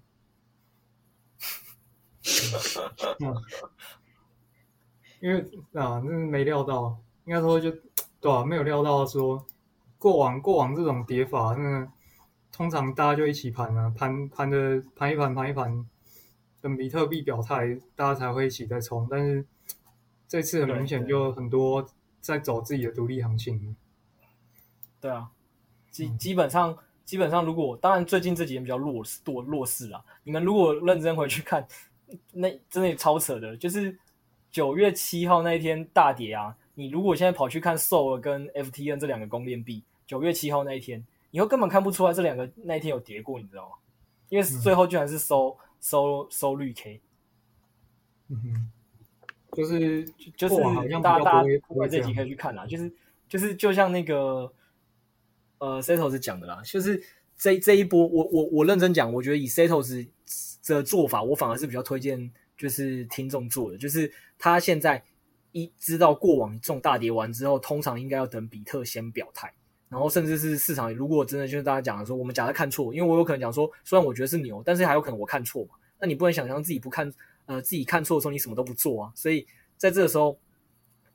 [3.20, 3.36] 嗯，
[5.20, 5.40] 因为
[5.74, 7.70] 啊，那没料到，应该说就
[8.18, 8.44] 对吧、啊？
[8.46, 9.44] 没有料到说
[9.98, 11.86] 过往过往这种跌法，那
[12.50, 15.86] 通常大家就一起盘啊，盘盘的盘一盘盘一盘，
[16.62, 19.06] 等比特币表态，大家才会一起再冲。
[19.10, 19.44] 但是
[20.26, 21.86] 这次很明显就很多
[22.22, 23.76] 在走自己的独立行情。
[24.98, 25.30] 对啊，
[25.96, 31.66] 基基本上基本上，如果当然最近这几年比较弱势多弱势啦，你们如果认真回去看。
[32.30, 33.98] 那真的超扯的，就是
[34.52, 36.56] 九月七号那一天大跌啊！
[36.74, 43.74] 你如果现在跑去看 SOL 跟 FTN 这两个公链币，九月七号那一天，以后根本看不出来这两个那一天有跌过，你知道吗？
[44.28, 47.00] 因为最后居然是收、嗯、收收绿 K。
[48.28, 48.70] 嗯哼，
[49.56, 50.04] 就是
[50.36, 50.54] 就是
[51.02, 52.92] 大家大家不管这集可以去看啦，就是
[53.28, 54.52] 就是就像那个
[55.58, 57.02] 呃 Setos 讲的啦，就是
[57.38, 60.06] 这这一波，我我我认真讲，我觉得以 Setos
[60.66, 65.02] 的做法，我反而是比较推荐，就是听众做的，就是他现在
[65.52, 69.52] 一知道过往这种大跌完之后，通常应该要等比特先表态，
[69.88, 77.12] 然后甚至是市场如果真的就是大家讲的说，我们假设看错，因为我有可能讲说，虽然我觉得是牛，但是还有可能我看错嘛，那你不能想象自己不看，
[77.46, 79.46] 呃，自己看错的时候你什么都不做啊，所以
[79.76, 80.38] 在这个时候，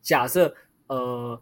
[0.02, 0.56] 假设
[0.88, 1.42] 呃。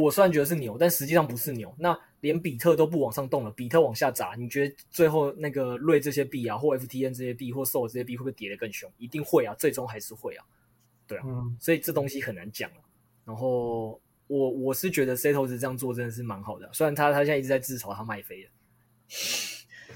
[0.00, 1.74] 我虽然觉得是牛，但实际上不是牛。
[1.78, 8.90] 那连比特都不往上动了，比特往下砸，你觉得最后那个瑞这些币啊，或 FTN 这些币，或 SOL 这些币会不会跌得更凶？
[8.98, 10.44] 一定会啊，最终还是会啊，
[11.06, 11.24] 对啊。
[11.26, 12.76] 嗯、所以这东西很难讲了。
[13.24, 18.50] 然后我我是觉得 Setos 这样做真的是蛮好的，虽然他他现在一直在自嘲他卖飞了，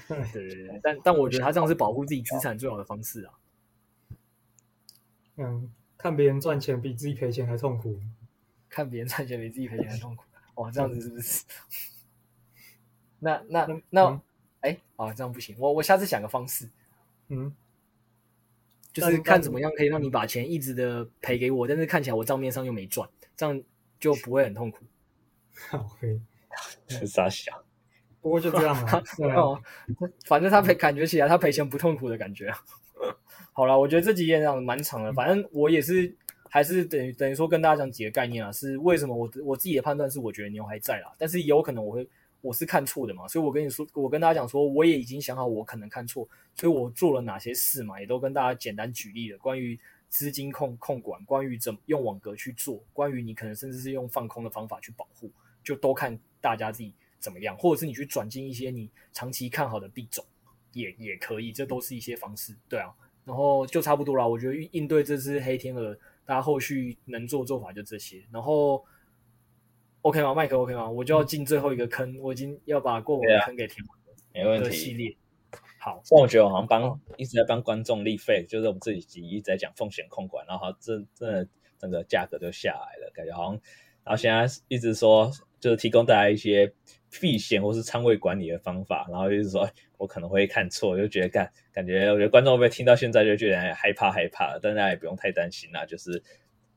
[0.33, 3.33] 对对对，但但我觉得他这样是保护自己资产最好的方式啊。
[5.37, 7.99] 嗯，看别人赚钱比自己赔钱还痛苦。
[8.71, 10.23] 看别人赚钱比自己赔钱还痛苦，
[10.55, 11.43] 哦，这样子是不是？
[13.19, 14.21] 那那那，
[14.61, 16.69] 哎、嗯，啊、欸，这样不行，我我下次想个方式，
[17.27, 17.53] 嗯，
[18.93, 23.61] 就是看怎么样可以让你把钱一直的赔给我，但是看起来我账面上又没赚，这样
[23.99, 24.85] 就不会很痛苦。
[25.77, 26.21] OK，
[26.87, 27.61] 是咋想，
[28.21, 29.03] 不过就这样啊，
[29.35, 29.61] 哦，
[30.25, 32.63] 反正他赔，感觉起来他赔钱不痛苦的感觉啊。
[33.51, 36.15] 好了，我觉得这几页这样蛮长的，反正我也是。
[36.53, 42.05] 还是等于等于说跟大家讲几个概念啊，是为什么我我自己的判断是我觉得牛还在啦，但是也有可能我会
[42.41, 49.79] 我是看错的嘛，所以我跟你说，我跟大家讲说，我也已经想好我可能看错，所以我做了哪些事嘛，也都跟大家简单举例了，关于
[50.09, 55.31] 资金控控管，关于怎么用网格去做，关于你可能甚至是用放空的方法去保护，
[55.63, 60.25] 就都看大家自己怎么样，或者是你去转进一些你长期看好的币种，
[60.73, 62.93] 也也可以，这都是一些方式，对啊，
[63.23, 65.97] 然后就差不多啦，我觉得应对这只黑天鹅。
[66.25, 68.83] 大家后续能做做法就这些，然后
[70.01, 70.33] OK 吗？
[70.33, 70.89] 麦克 OK 吗？
[70.89, 74.15] 我就要进最后一个坑，我已经要把过往的坑给填完了。
[74.33, 74.75] 没问题。
[74.75, 75.15] 系列
[75.79, 81.47] 好，但我觉得我好像帮一直在帮观众立费，就是我们这几集一直在讲风险控管，然后这这
[81.77, 83.53] 整个价格就下来了，感觉好像，
[84.03, 86.73] 然后现在一直说就是提供大家一些。
[87.19, 96.23] 避险或是仓位管理的方法，然后就是说，我可能会看错，就觉得干，感觉我觉得观众会不会听到现在就觉得害怕害怕，但大家也不用太担心啦，就是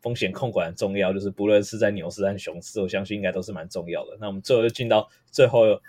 [0.00, 4.16] 风险控管很重要，就是不论是在牛市还是熊市，我相信应该都是蛮重要的。
[4.20, 5.80] 那我们最后就进到最后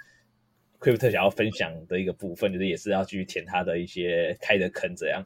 [0.80, 5.26] ，Crypto 想要分享的一个部分，就是也是要继续填他的一些开的坑，这样。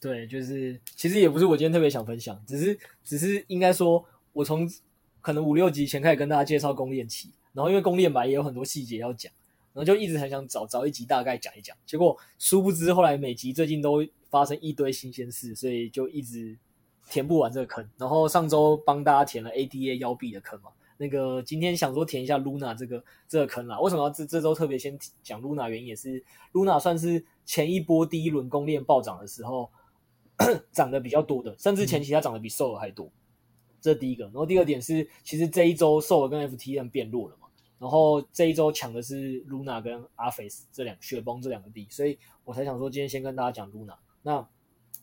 [0.00, 4.66] 对，就是其实也不是我今天特别想分享，只是只是应该说，我从
[5.20, 7.30] 可能五六集前开始跟大家介绍公链期。
[7.52, 9.32] 然后因为公链嘛也有很多细节要讲，
[9.72, 16.56] 然后就一直很想找找一集大概讲一讲，结果殊不知后来每集最近都发生一堆新鲜事，所以就一直
[17.08, 17.88] 填不完这个坑。
[17.98, 23.78] 然后上周帮大家填了 ADA 腰币的坑嘛，那个今天想说填一下 Luna 这个这个坑啦。
[23.80, 25.68] 为什么要这这周特别先讲 Luna？
[25.68, 29.70] 原因也是 Luna 算是前一波第一轮公链暴涨的时候
[30.72, 33.10] 涨得比较多的，甚至前期它涨得比 SOL 还多。
[33.80, 34.24] 这是第一个。
[34.26, 37.36] 然后第二点是，其实这一周 SOL 跟 FTM 变弱了。
[37.82, 43.96] 然后这一周抢的是 Luna 跟 Aphes 这两雪崩这两个币，所以我才想说今天先跟大家讲 Luna。
[44.22, 44.48] 那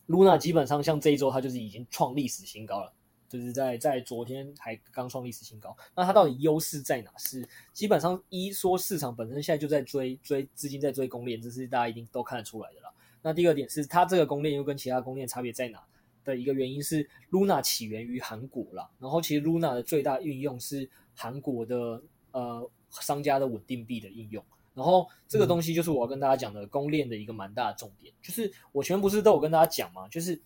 [0.08, 2.90] Luna 基本上像这一周它就是已经创历史新高了，
[3.28, 5.76] 就是在在昨天还刚创历史新高。
[5.94, 7.10] 那它到底优势在哪？
[7.18, 12.90] 是基本上一说市场本身现在就在追追资金在追公链，这是大家一定都看得出来的啦。
[13.20, 15.84] 那第二点是它这个公链又跟其他公链差别在哪
[16.24, 22.02] 的一个原因是 Luna 起源于韩国啦，然后其实 Luna 的最大运用是韩国的。
[22.32, 30.40] 呃，商家的稳定币的应用，然后这个东西就是我要跟大家讲的公链的一个蛮大的重点，就是我前面不是都有跟大家讲嘛，就是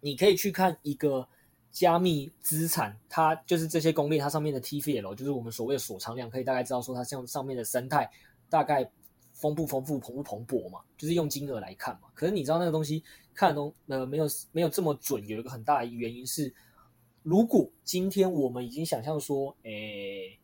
[0.00, 1.26] 你可以去看一个
[1.70, 8.10] 加密资产，它就是这些公链它上面的 TVL，就是我们所谓的锁仓量，可以大概知道说它像上面的生态
[8.48, 8.90] 大概
[9.32, 12.08] 丰不丰富、蓬不蓬勃嘛，就是用金额来看嘛。
[12.14, 13.02] 可是你知道那个东西
[13.34, 16.52] 看东呃没有没有这么准，有一个很大的原因是，
[17.22, 20.36] 如果今天我们已经想象说，诶。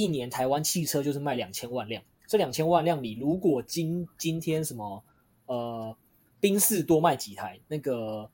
[0.00, 5.02] 一年台湾汽车就是卖两千万辆，这两千万辆里，如果今今天什么
[5.46, 5.96] 呃
[6.38, 8.30] 宾士多卖几台，那个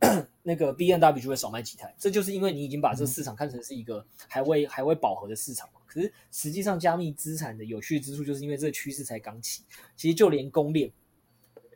[0.42, 5.80] 那个 BMW 就会少卖几台，这就是因为你已经把这市场看成是一个还未还未饱和的市场嘛。
[5.86, 9.64] 可是实际上加密资产的有趣之处，就是因为这个趋势才刚起。
[9.96, 10.90] 其实就连公链，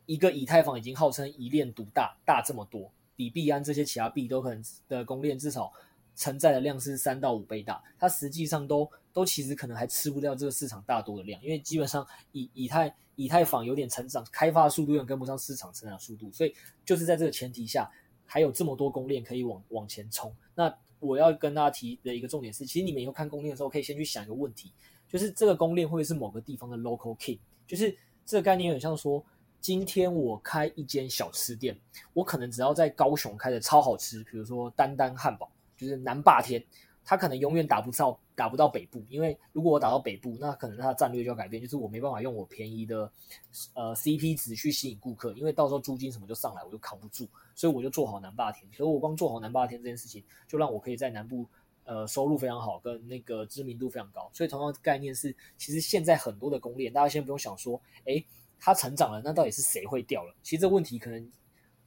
[0.06, 5.72] 一个以太坊已经号称一链独大，大这么多，比币安这些其他币都可能的公链至少。
[6.16, 16.54] 承载的量是三到五倍大，它实际上都都其实可能还吃不掉这个市场大多的量，因为基本上以以太以太坊有点成长，开发速度有点跟不上市场成长速度，所以
[16.84, 17.90] 就是在这个前提下，
[18.24, 20.34] 还有这么多公链可以往往前冲。
[20.54, 24.72] 那我要跟大家提的一个重点是，其实你们以后看公链的时候，可以先去想一个问题，
[25.08, 29.24] 就是这个公链会是某个地方的 local key，就是这个概念很像说，
[29.60, 31.76] 今天我开一间小吃店，
[32.12, 36.62] 我可能只要在高雄开的超好吃，比如说丹丹汉堡，就是南霸天。
[37.04, 43.10] 他可能永远打不到打不到北部，因为如果我打到北部，那可能他的战略就要改变，就是我没办法用我便宜的
[43.74, 48.70] 呃 CP 值去吸引顾客，因为到时候租金什么就上来，我就扛不住，所以我就做好南霸天。
[48.72, 51.46] 所以我光做好南霸天这件事情，就让我可以在南部
[51.84, 54.30] 呃收入非常好，跟那个知名度非常高。
[54.32, 58.24] 所以同样的概念是，其实现在很多的公链，大家先不用想说，诶，
[58.58, 60.34] 它成长了，那到底是谁会掉了？
[60.42, 61.30] 其实这问题可能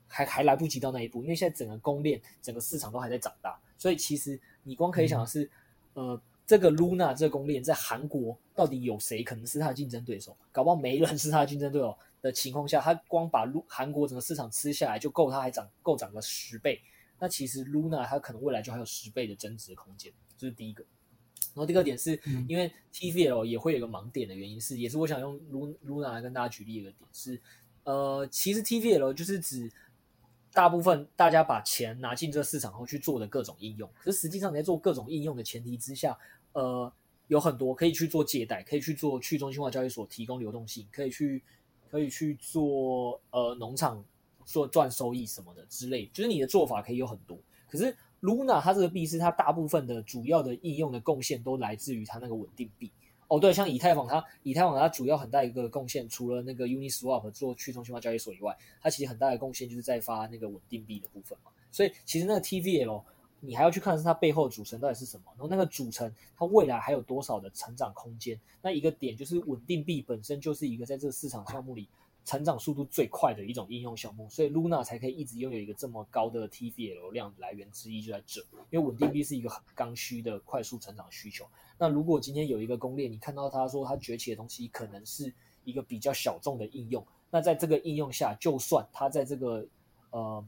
[0.07, 4.39] 还还来不及到那一步，因为现在整个公链整个市场都还在长大，所以其实。
[4.63, 5.43] 你光可以想的是，
[5.95, 10.35] 嗯、呃，这个 Luna 这个公链在韩国到底有谁可能是它的竞争对手？
[10.51, 16.81] 搞不好没人是它的竞争对手的情况下，它光把韩国整个市场吃下来就够它还涨够涨个十倍。
[17.19, 20.83] 那其实 Luna 它可能未来就还有十倍的增值空间，这、就是第一个。
[21.53, 25.39] 然后第二点是、嗯、因为 TVL 也会有个盲点的原因是，也是我想用
[25.85, 27.39] Luna 来跟大家举例一个点是，
[27.83, 29.71] 呃，其实 TVL 就是指。
[30.53, 36.15] 大部分大家把钱拿进这个市场后去做的各种应用，可是实际上你在做各种应用的前提之下，
[36.53, 36.91] 呃，
[37.27, 41.43] 有很多可以去做借贷，可以去做去中心化交易所提供流动性，可以去
[41.89, 44.03] 可以去做呃农场
[44.45, 47.37] 做赚收益什么的之类，就是你的做法可以有很多。
[47.67, 52.91] 可是 Luna 它这个币是它大部分的主要的应用的贡献都来自于它那个稳定币。
[53.33, 61.49] 哦，对，像以太坊，它以太坊它主要很大一个贡献，除了那个 Uniswap 做去中心化交易所以外，它其实很大的贡献就是在发那个稳定币的部分嘛。
[61.71, 63.01] 所以其实那个 TVL
[63.39, 68.39] 你还要去看是它背后的组成到底是什么，然后那个组成它未来还有多少的成长空间。
[68.61, 71.87] 那一个点就是稳定币本身就是一个在这个市场项目里。
[72.25, 81.45] 成长速度最快的一种应用项目，所以 Luna 才可以一直拥有一个这么高的 TVL 量来源之一就在这，因为稳定币是一个很刚需的快速成长需求。
[81.77, 85.33] 那如果今天有一个公链，你看到他说他崛起的东西可能是
[85.65, 89.67] 一个比较小众的应用，那在这个应用下，就算它在这个
[90.11, 90.45] 呃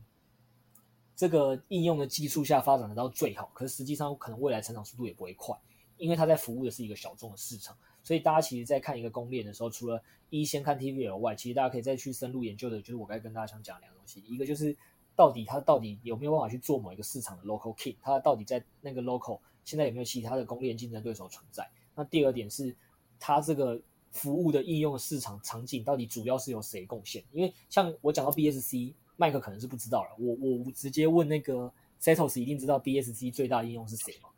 [1.13, 5.53] 这个应用的技术下发展得到最好，可是实际上可能未来成长速度也不会快，
[5.97, 7.75] 因为它在服务的是一个小众的市场。
[8.05, 9.99] 所以大家其实，在看一个公链的时候，除了
[10.29, 14.23] 一先看 TVL 外，其实大家可以再去深入研究的，就是我该跟大家想讲两个东西。
[14.27, 14.77] 一个就是
[15.15, 21.67] 到底它到底有没有办法去做某一个市场的 local key，它到底在那个 local 现在有没有其他的公链竞争对手存在？
[21.95, 22.75] 那第二点是
[23.19, 23.81] 它这个
[24.11, 27.23] 服务的应用市场场景到底主要是由谁贡献？
[27.31, 34.29] 因为像我讲到 BSC，麦克可能是不知道了，我我直接问那个 Setos 一定知道 BSC 最大应用是谁吗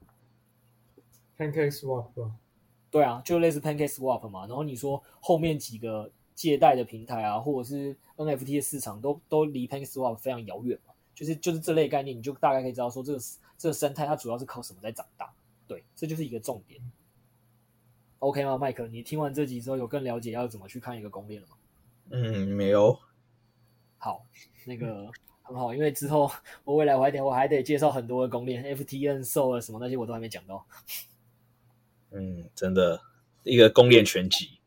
[1.38, 2.32] ？PancakeSwap。
[2.90, 13.20] 对啊，就类似 PancakeSwap 嘛，然后你说后面几个借贷的平台啊，或者是 NFT 的市场都都离 PancakeSwap 非常遥远嘛，就是就是这类概念，你就大概可以知道说这个
[13.58, 15.34] 这个生态它主要是靠什么在长大，
[15.68, 16.80] 对，这就是一个重点。
[18.20, 18.88] OK 吗，麦克？
[18.88, 21.56] 你听完这集之后有更了解要怎么去看一个公链了吗？
[22.10, 22.98] 嗯，没有。
[24.00, 24.24] 好，
[24.66, 25.12] 那个
[25.44, 26.32] 很好，因为之后
[26.64, 30.66] 我未来我还得我还得介绍很多的公链，FTN、SOL 什么那些我都还没讲到。
[32.12, 33.02] 嗯，真的
[33.44, 34.60] 一个公链全集，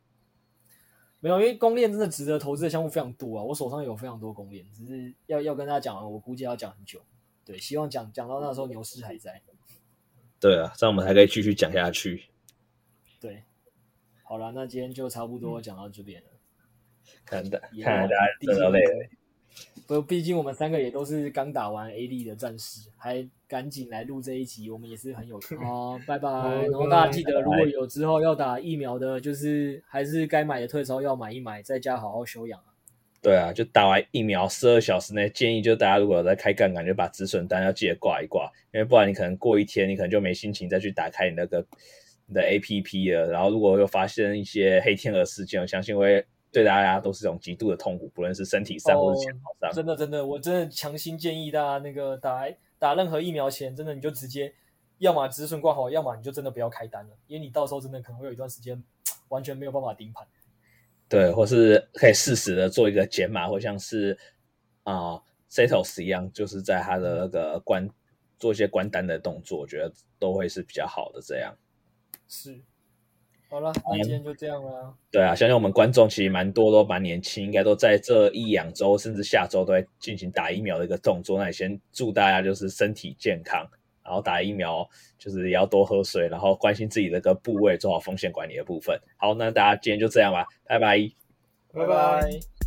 [1.21, 3.45] 没有，因为公链真的值得投资的项目非常多啊。
[3.45, 7.03] 我手上有非常多公链，只是要要跟大家讲，我估计要讲很久。
[7.45, 9.43] 对，希望讲讲到那时候牛市还在。
[10.39, 12.25] 对啊，这样我们还可以继续讲下去。
[13.21, 13.45] 对，
[14.23, 16.29] 好了，那今天就差不多讲到这边了。
[17.25, 19.09] 看的，看来大家真的累了。
[19.87, 25.59] 不，毕竟我们三个也都是刚打完 AD 的战士，还赶紧来录这一集，我们也是很有空。
[25.67, 26.29] 好，拜拜。
[26.29, 32.67] 然后大家记得，如果有之后要打疫苗的，就是还是该买的退烧药买一买，在家好好休养啊。
[33.21, 41.67] 对啊，就打完疫苗十二小时内，建议就大家如果有在开杠杆，就把止损单要记得挂一挂，因为不然你可能过一天，你可能就没心情再去打开你那个
[42.27, 43.27] 你的 APP 了。
[43.27, 46.25] 然后如果又发生一些黑天鹅事件，我相信会。
[46.53, 49.73] 对大家都是一种极度的痛苦，不论是身体上或是钱包上。
[49.73, 52.45] 真的，真的，我真的强心建议大家，那个打
[52.79, 54.53] 打任何疫苗前，真的你就直接，
[54.99, 58.83] 要么止损挂好，要么你就真的不要开单了，因为你到时候真的可能会有一段时间
[59.29, 60.27] 完全没有办法盯盘。
[61.09, 64.19] 对，或是可以适时的做一个减码，或像是
[64.83, 67.89] 啊、呃、Setos 一样，就是在他的那个关
[68.39, 71.21] 做一些关单的动作，我觉得都会是比较好的。
[71.21, 71.57] 这样
[72.29, 72.61] 是。
[73.51, 74.95] 好了，那今天就这样了。
[75.11, 81.37] 对啊，相信我们观众其实蛮多，都蛮年轻，应该都在这一两周，甚至下周都在进行打疫苗的一个动作。
[81.37, 83.69] 那也先祝大家就是身体健康，
[84.05, 84.89] 然后打疫苗
[85.19, 88.97] 就是也要多喝水，然后关心自己的个部位，做好风险管理的部分。
[89.17, 91.11] 好，那大家今天就这样吧，拜拜，
[91.75, 92.60] 拜拜。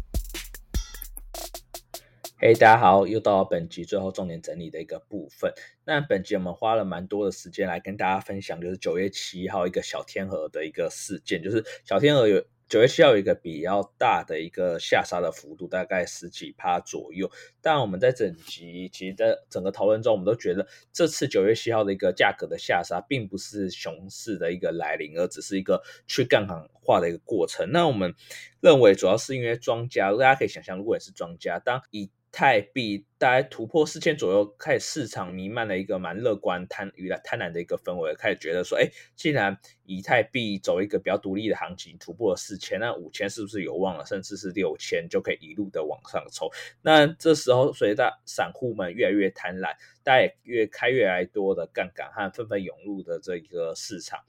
[2.46, 5.54] 嘿，大家好，又到了本集最后重点整理的一个部分。
[5.86, 12.44] 那本集我们花了蛮多的时间来跟大家分享，就是九月七号一个小天鹅的一个事件，就是小天鹅有。
[12.68, 17.30] 九月七号有一个比较大的一个下杀的幅度，大概十几趴左右。
[17.62, 27.72] 但我们在整集，其实在整个讨论中，我们都觉得这次九月七号的一个价格的下杀，并不是熊市的一个来临，而只是一个去杠杆化的一个过程。
[27.72, 28.16] 那我们
[28.60, 44.04] 认为，主要是因为庄家，大家可以想象，如果你是庄家，当以泰币大概突破四千左右，开始市场弥漫了一个蛮乐观、贪与来贪婪的一个氛围，开始觉得说，哎，既然以太币走一个比较独立的行情，突破了四千，那五千是不是有望了？
[44.08, 46.50] 甚至是六千就可以一路的往上冲？
[46.82, 54.20] 那这时候随着散户们越来越贪婪，大家也越开越来越多的杠杆和纷纷涌入的这个市场，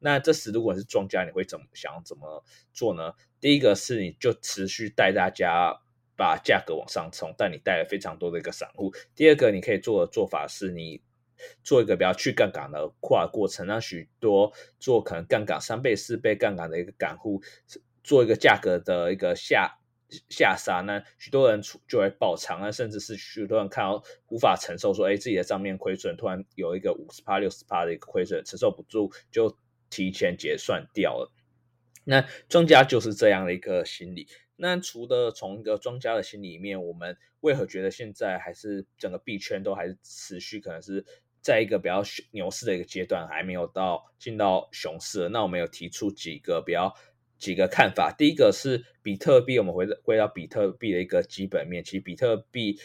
[0.00, 2.44] 那这时如果是庄家，你会怎么想怎么
[2.74, 3.14] 做呢？
[3.40, 5.80] 第一个是你就持续带大家。
[6.16, 8.92] 把价格往上冲，但你带了非常多的一个散户。
[9.14, 11.02] 第二个，你可以做的做法是你
[11.62, 17.42] 做一个比较去杠杆的跨过程，让许多做可能杠杆三倍、四倍杠杆的一个散户
[18.02, 19.78] 做一个价格的一个下
[20.28, 29.58] 下杀，那许多人出就会爆仓，那甚至是许多人看到无法承受，说哎自己的账面亏损，突然有一个五十趴、六十趴的一个亏损，承受不住就
[29.90, 31.32] 提前结算掉了。
[32.04, 34.28] 那庄家就是这样的一个心理。
[34.56, 41.04] 那除了从一个庄家的心里面，我们为何觉得现在还是整个币圈都还是持续可能是
[41.42, 45.28] 在一个比较牛市的一个阶段，还没有到进到熊市？
[45.28, 46.94] 那我们有提出几个比较
[47.36, 48.14] 几个看法。
[48.16, 52.78] 第一个是比特币，我们回归到比特币的一个基本面，其实比特币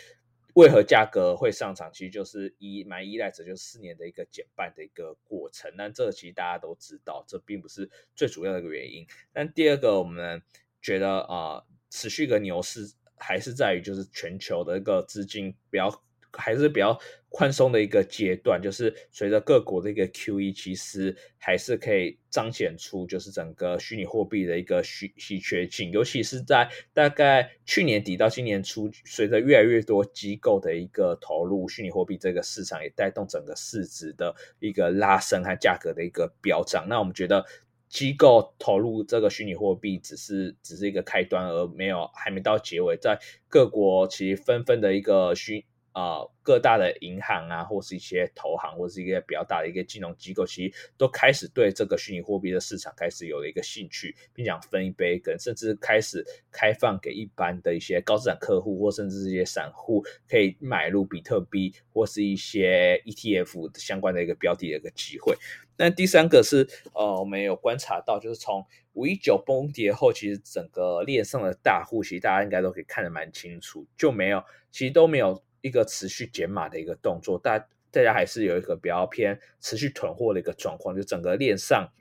[0.55, 5.71] 为何价格会上涨，其实就是依蛮依赖着就是四年的一个减半的一个过程。
[5.77, 9.05] 那这个其实大家都知道，这并不是最主要的一个原因。
[9.31, 10.41] 但第二个我们。
[10.81, 12.81] 觉得啊、持续的牛市
[13.17, 15.89] 还是在于就是全球的一个资金比较
[16.31, 36.87] 还是比较宽松的一个阶段，就是随着各国的一个 QE，其实还是可以彰显出就是整个虚拟货币的一个稀稀缺性，尤其是在大概去年底到今年初，随着越来越多机构的一个投入虚拟货币这个市场，也带动整个市值的一个拉升和价格的一个飙涨。
[36.87, 37.43] 那我们觉得。
[37.89, 42.95] 机构投入这个虚拟货币只是只是一个开端，而没有还没到结尾。
[42.95, 65.35] 在各国其实纷纷的一个虚、呃，各大的银行啊，或是一些投行，或是一个比较大的一个金融机构，其实都开始对这个虚拟货币的市场开始有了一个兴趣，并想分一杯羹，甚至开始开放给一般的一些高资产客户，或甚至是一些散户可以买入比特币或是一些 ETF 相关的一个标的的一个机会。
[65.75, 77.59] 那第三个是，呃，我们有观察到，就是从五一九崩跌后，其实整个链上的大户，其实大家应该都可以看得蛮清楚，就没有，其实都没有一个持续减码的一个动作，大
[77.91, 81.91] 大家还是有一个比较偏持续囤货的一个状况，就整个链上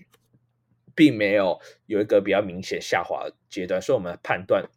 [0.94, 4.68] 并没有有一个比较明显下滑的阶段，所以我们判断。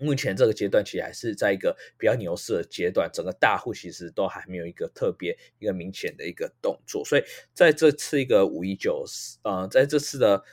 [0.00, 9.04] 目前这个阶段其实还是在一个比较牛市的阶段，整个大户其实都还没有一个特别一个明显的一个动作，所以在这次一个五一九，
[9.42, 10.44] 呃，在这次的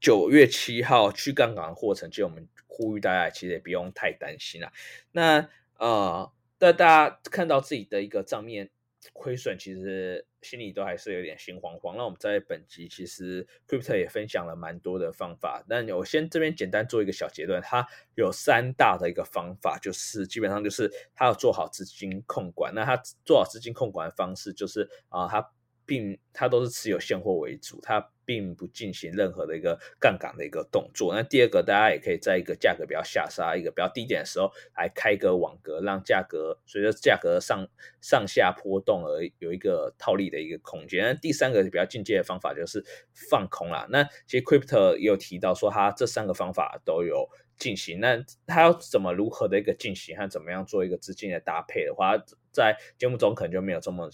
[0.00, 4.72] 九月七号去杠杆的过程，其实我们呼吁大家其实也不用太担心啦。
[5.12, 5.48] 那
[5.80, 8.70] 啊，那大家看到自己的一个账面。
[9.14, 11.96] 亏损其实心里都还是有点心慌慌。
[11.96, 15.64] 那我们在本集其实 Crypto 也分享了蛮多的方法。
[15.70, 22.74] 那我先这边简单做一个小结论，它有三大的一个方法，就是基本上就是它要做好资金控管。
[22.74, 25.50] 那它做好资金控管的方式就是啊，它。
[25.90, 31.12] 并它都是持有现货为主，它并不进行任何的一个杠杆的一个动作。
[31.12, 37.66] 那第二个，大家也可以在一个价格比较下杀、一个比较低点的时候来开个网格，让价格随着价格上
[38.00, 41.02] 上下波动而有一个套利的一个空间。
[41.04, 43.88] 那第三个比较进阶的方法就是放空啦。
[43.90, 47.28] 那其实 Crypto 也有提到说，它这三个方法都有
[47.58, 47.98] 进行。
[47.98, 52.16] 那它要怎么如何的一个进行，和怎么样做一个资金的搭配的话，
[52.52, 54.08] 在节目中可能就没有这么。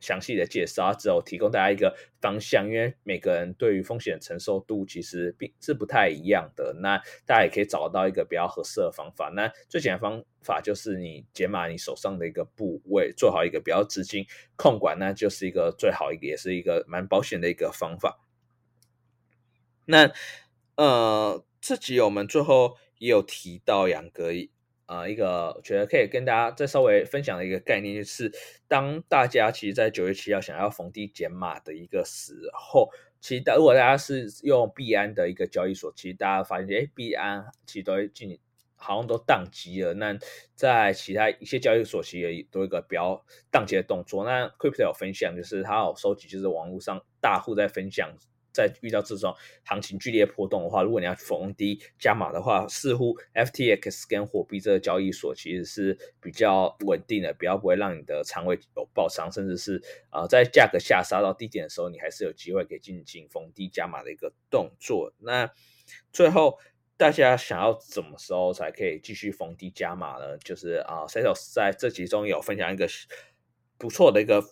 [0.00, 6.74] 详细的介绍，只有提供大家一个方向，因为每个人对于风险承受度其实并是不太一样的。
[6.80, 9.30] 那大家也可以找到一个比较合适的方法。
[9.34, 14.26] 那最简单的方法就是你减码你手上的一个部位，做好一个比较资金
[14.56, 18.20] 控管，那就是一个最好一个，也是一个蛮保险的一个方法。
[19.86, 20.12] 那
[20.76, 24.32] 呃，这集我们最后也有提到两个。
[24.88, 28.32] 呃，一个我觉得可以跟大家再稍微分享的一个概念，就是
[28.66, 32.88] 当大家其实，在九月七号想要逢低减码的一个时候，
[33.20, 38.38] 其实如果大家是用币安的一个交易所，其实大家发现，哎，币安其实都进
[38.76, 39.92] 好像都宕机了。
[39.92, 40.18] 那
[40.54, 43.22] 在其他一些交易所其实也都有一个比较
[43.52, 44.24] 宕机的动作。
[44.24, 48.10] 那 Crypto 有分享，就是他有收集，就是网络上大户在分享。
[48.58, 49.32] 在遇到这种
[49.64, 59.80] 行情剧烈波动的话，如果你要逢低加码的话，似乎 FTX 跟货币这个交易所其实是比较稳定的，比较不会让你的仓位有爆仓，甚至是
[60.10, 65.14] 呃在价格下杀到低点的时候，你还是有机会可以进行逢低加码的一个动作。
[65.18, 65.48] 那
[66.12, 66.58] 最后
[66.96, 70.36] 大家想要什么时候才可以继续逢低加码呢？
[70.38, 72.88] 就是啊 Setos 在这集中有分享一个
[73.78, 74.42] 不错的一个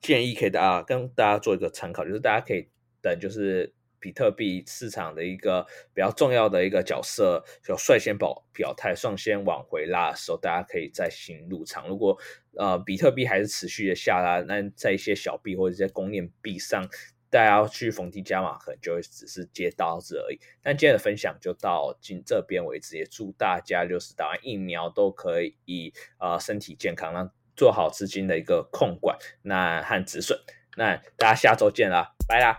[0.00, 2.68] 建议，可以大家跟大家做一个参考，就是大家可以。
[3.08, 11.88] 等就是比特币市场的一个比较重要的一个角色，就率先表表态，率先往回拉的时候，大家可以再行入场。
[11.88, 12.16] 如果
[12.56, 16.88] 呃比特币还是持续的下拉，那在一些小币或者一些公链币上，
[17.28, 20.38] 大家要去逢低加码，可能就会只是接刀子而已。
[20.62, 30.38] 那今天的分享就到今这边为止，也祝大家就是打完疫苗都可以呃身体健康，那做好资金的一个控管，那和止损。
[30.76, 32.56] 那大家下周见啦，拜啦。